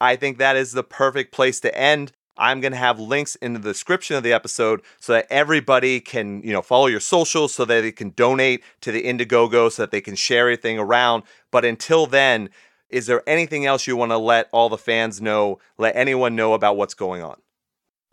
[0.00, 2.10] I think that is the perfect place to end.
[2.36, 6.42] I'm going to have links in the description of the episode so that everybody can,
[6.42, 9.92] you know, follow your socials so that they can donate to the Indiegogo so that
[9.92, 11.22] they can share everything around.
[11.52, 12.50] But until then,
[12.88, 16.52] is there anything else you want to let all the fans know, let anyone know
[16.52, 17.36] about what's going on?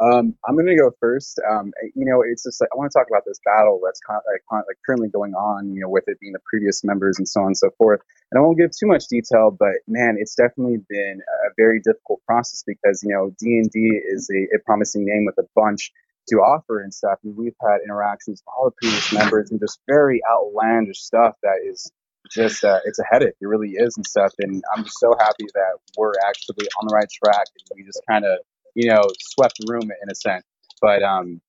[0.02, 1.40] Um, I'm going to go first.
[1.50, 4.42] Um, you know, it's just like, I want to talk about this battle that's like,
[4.52, 5.74] like currently going on.
[5.74, 8.02] You know, with it being the previous members and so on and so forth.
[8.32, 12.22] And I won't give too much detail, but man, it's definitely been a very difficult
[12.26, 15.92] process because you know D and D is a, a promising name with a bunch
[16.30, 17.20] to offer and stuff.
[17.24, 21.60] And we've had interactions with all the previous members and just very outlandish stuff that
[21.66, 21.92] is
[22.32, 23.36] just uh, it's a headache.
[23.42, 24.34] It really is and stuff.
[24.40, 28.02] And I'm just so happy that we're actually on the right track and we just
[28.08, 28.40] kind of
[28.80, 30.46] you know swept the room in a sense.
[30.82, 31.42] But um,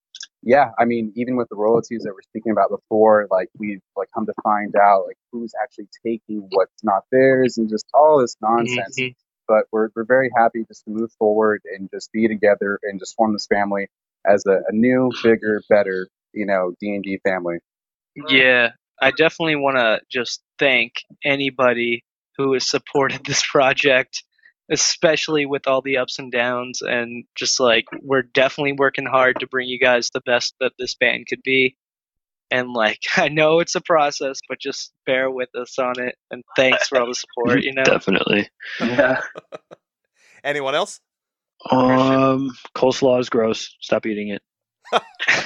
[0.42, 4.08] yeah, I mean, even with the royalties that we're speaking about before, like we've like
[4.12, 8.36] come to find out like who's actually taking what's not theirs and just all this
[8.42, 8.98] nonsense.
[8.98, 9.14] Mhm.
[9.46, 13.14] But we're we're very happy just to move forward and just be together and just
[13.14, 13.88] form this family
[14.26, 17.58] as a, a new, bigger, better, you know, D and D family.
[18.28, 22.04] Yeah, I definitely want to just thank anybody
[22.36, 24.24] who has supported this project,
[24.70, 26.80] especially with all the ups and downs.
[26.82, 30.94] And just like, we're definitely working hard to bring you guys the best that this
[30.94, 31.76] band could be.
[32.52, 36.16] And like, I know it's a process, but just bear with us on it.
[36.30, 37.84] And thanks for all the support, you know?
[37.84, 38.48] Definitely.
[38.80, 39.20] Yeah.
[40.44, 41.00] Anyone else?
[41.70, 43.74] Um, coleslaw is gross.
[43.80, 44.42] Stop eating it.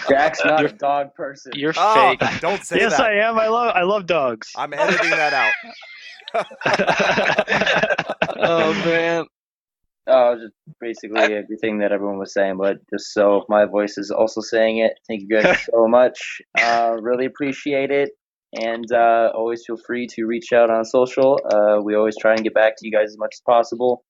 [0.09, 1.53] Jack's not a You're- dog person.
[1.55, 2.41] You're Oh, fake.
[2.41, 3.12] don't say yes, that.
[3.14, 3.39] Yes, I am.
[3.39, 3.72] I love.
[3.75, 4.51] I love dogs.
[4.57, 5.53] I'm editing that out.
[8.37, 9.24] Oh, man.
[10.07, 14.43] Oh, just basically everything that everyone was saying, but just so my voice is also
[14.43, 14.93] saying it.
[15.09, 16.43] Thank you guys so much.
[16.61, 18.11] Uh, really appreciate it.
[18.61, 21.41] And uh, always feel free to reach out on social.
[21.51, 24.05] Uh, we always try and get back to you guys as much as possible.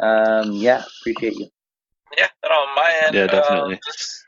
[0.00, 1.48] Um, yeah, appreciate you.
[2.18, 3.78] Yeah, and on my end, Yeah, uh, definitely.
[3.86, 4.24] just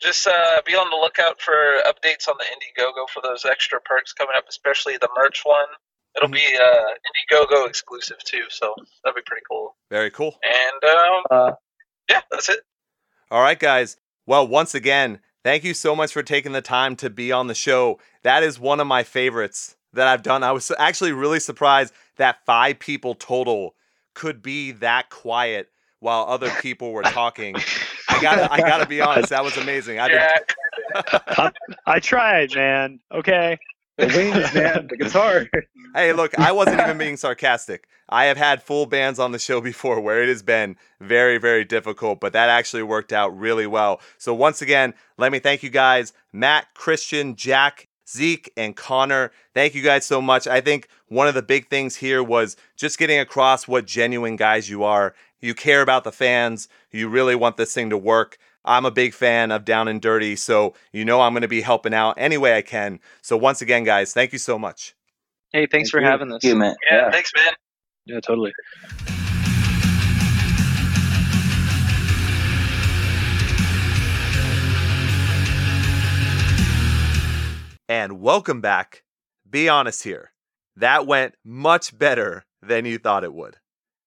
[0.00, 1.52] just uh, be on the lookout for
[1.86, 5.68] updates on the Indiegogo for those extra perks coming up, especially the merch one.
[6.16, 9.76] It'll be uh, Indiegogo exclusive too, so that'd be pretty cool.
[9.90, 10.38] Very cool.
[10.44, 11.52] And um, Uh,
[12.08, 12.60] yeah, that's it.
[13.30, 13.96] All right, guys.
[14.26, 17.54] Well, once again, thank you so much for taking the time to be on the
[17.54, 17.98] show.
[18.22, 20.42] That is one of my favorites that I've done.
[20.42, 23.74] I was actually really surprised that five people total
[24.14, 27.56] could be that quiet while other people were talking.
[28.08, 29.98] I gotta, I gotta be honest, that was amazing.
[29.98, 31.50] I've been,
[31.86, 33.00] I tried, man.
[33.12, 33.58] Okay.
[33.98, 35.46] The wings, man, the guitar.
[35.94, 37.86] Hey, look, I wasn't even being sarcastic.
[38.08, 41.66] I have had full bands on the show before where it has been very, very
[41.66, 44.00] difficult, but that actually worked out really well.
[44.16, 49.32] So, once again, let me thank you guys Matt, Christian, Jack, Zeke, and Connor.
[49.52, 50.46] Thank you guys so much.
[50.46, 54.70] I think one of the big things here was just getting across what genuine guys
[54.70, 55.14] you are.
[55.42, 58.38] You care about the fans, you really want this thing to work.
[58.64, 61.62] I'm a big fan of Down and Dirty, so you know I'm going to be
[61.62, 63.00] helping out any way I can.
[63.20, 64.94] So, once again, guys, thank you so much.
[65.52, 66.06] Hey, thanks for you.
[66.06, 66.40] having us.
[66.42, 66.76] Thank you, man.
[66.88, 67.52] yeah, thanks, man.
[68.06, 68.52] Yeah, totally.
[77.88, 79.02] And welcome back.
[79.48, 80.32] Be honest here.
[80.76, 83.56] That went much better than you thought it would.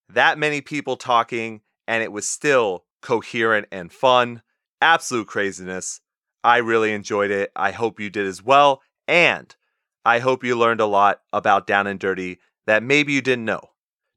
[0.10, 4.42] That many people talking, and it was still coherent and fun.
[4.82, 6.02] Absolute craziness.
[6.44, 7.52] I really enjoyed it.
[7.56, 8.82] I hope you did as well.
[9.08, 9.56] And
[10.04, 13.70] I hope you learned a lot about Down and Dirty that maybe you didn't know.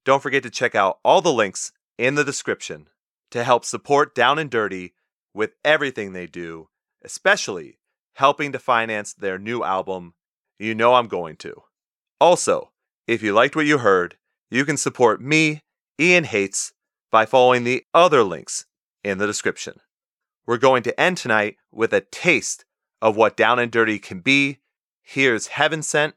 [0.06, 2.88] Don't forget to check out all the links in the description
[3.30, 4.94] to help support Down and Dirty
[5.34, 6.68] with everything they do,
[7.04, 7.78] especially
[8.14, 10.14] helping to finance their new album,
[10.58, 11.62] You Know I'm Going to.
[12.20, 12.72] Also,
[13.06, 14.16] if you liked what you heard,
[14.50, 15.60] you can support me,
[16.00, 16.72] Ian Hates,
[17.10, 18.64] by following the other links
[19.04, 19.80] in the description.
[20.46, 22.64] We're going to end tonight with a taste
[23.02, 24.58] of what Down and Dirty can be.
[25.02, 26.14] Here's Heaven Sent.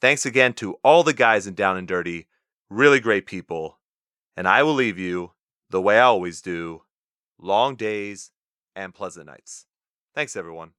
[0.00, 2.28] Thanks again to all the guys in Down and Dirty,
[2.68, 3.78] really great people.
[4.36, 5.32] And I will leave you
[5.70, 6.82] the way I always do
[7.38, 8.30] long days
[8.74, 9.66] and pleasant nights.
[10.14, 10.72] Thanks, everyone.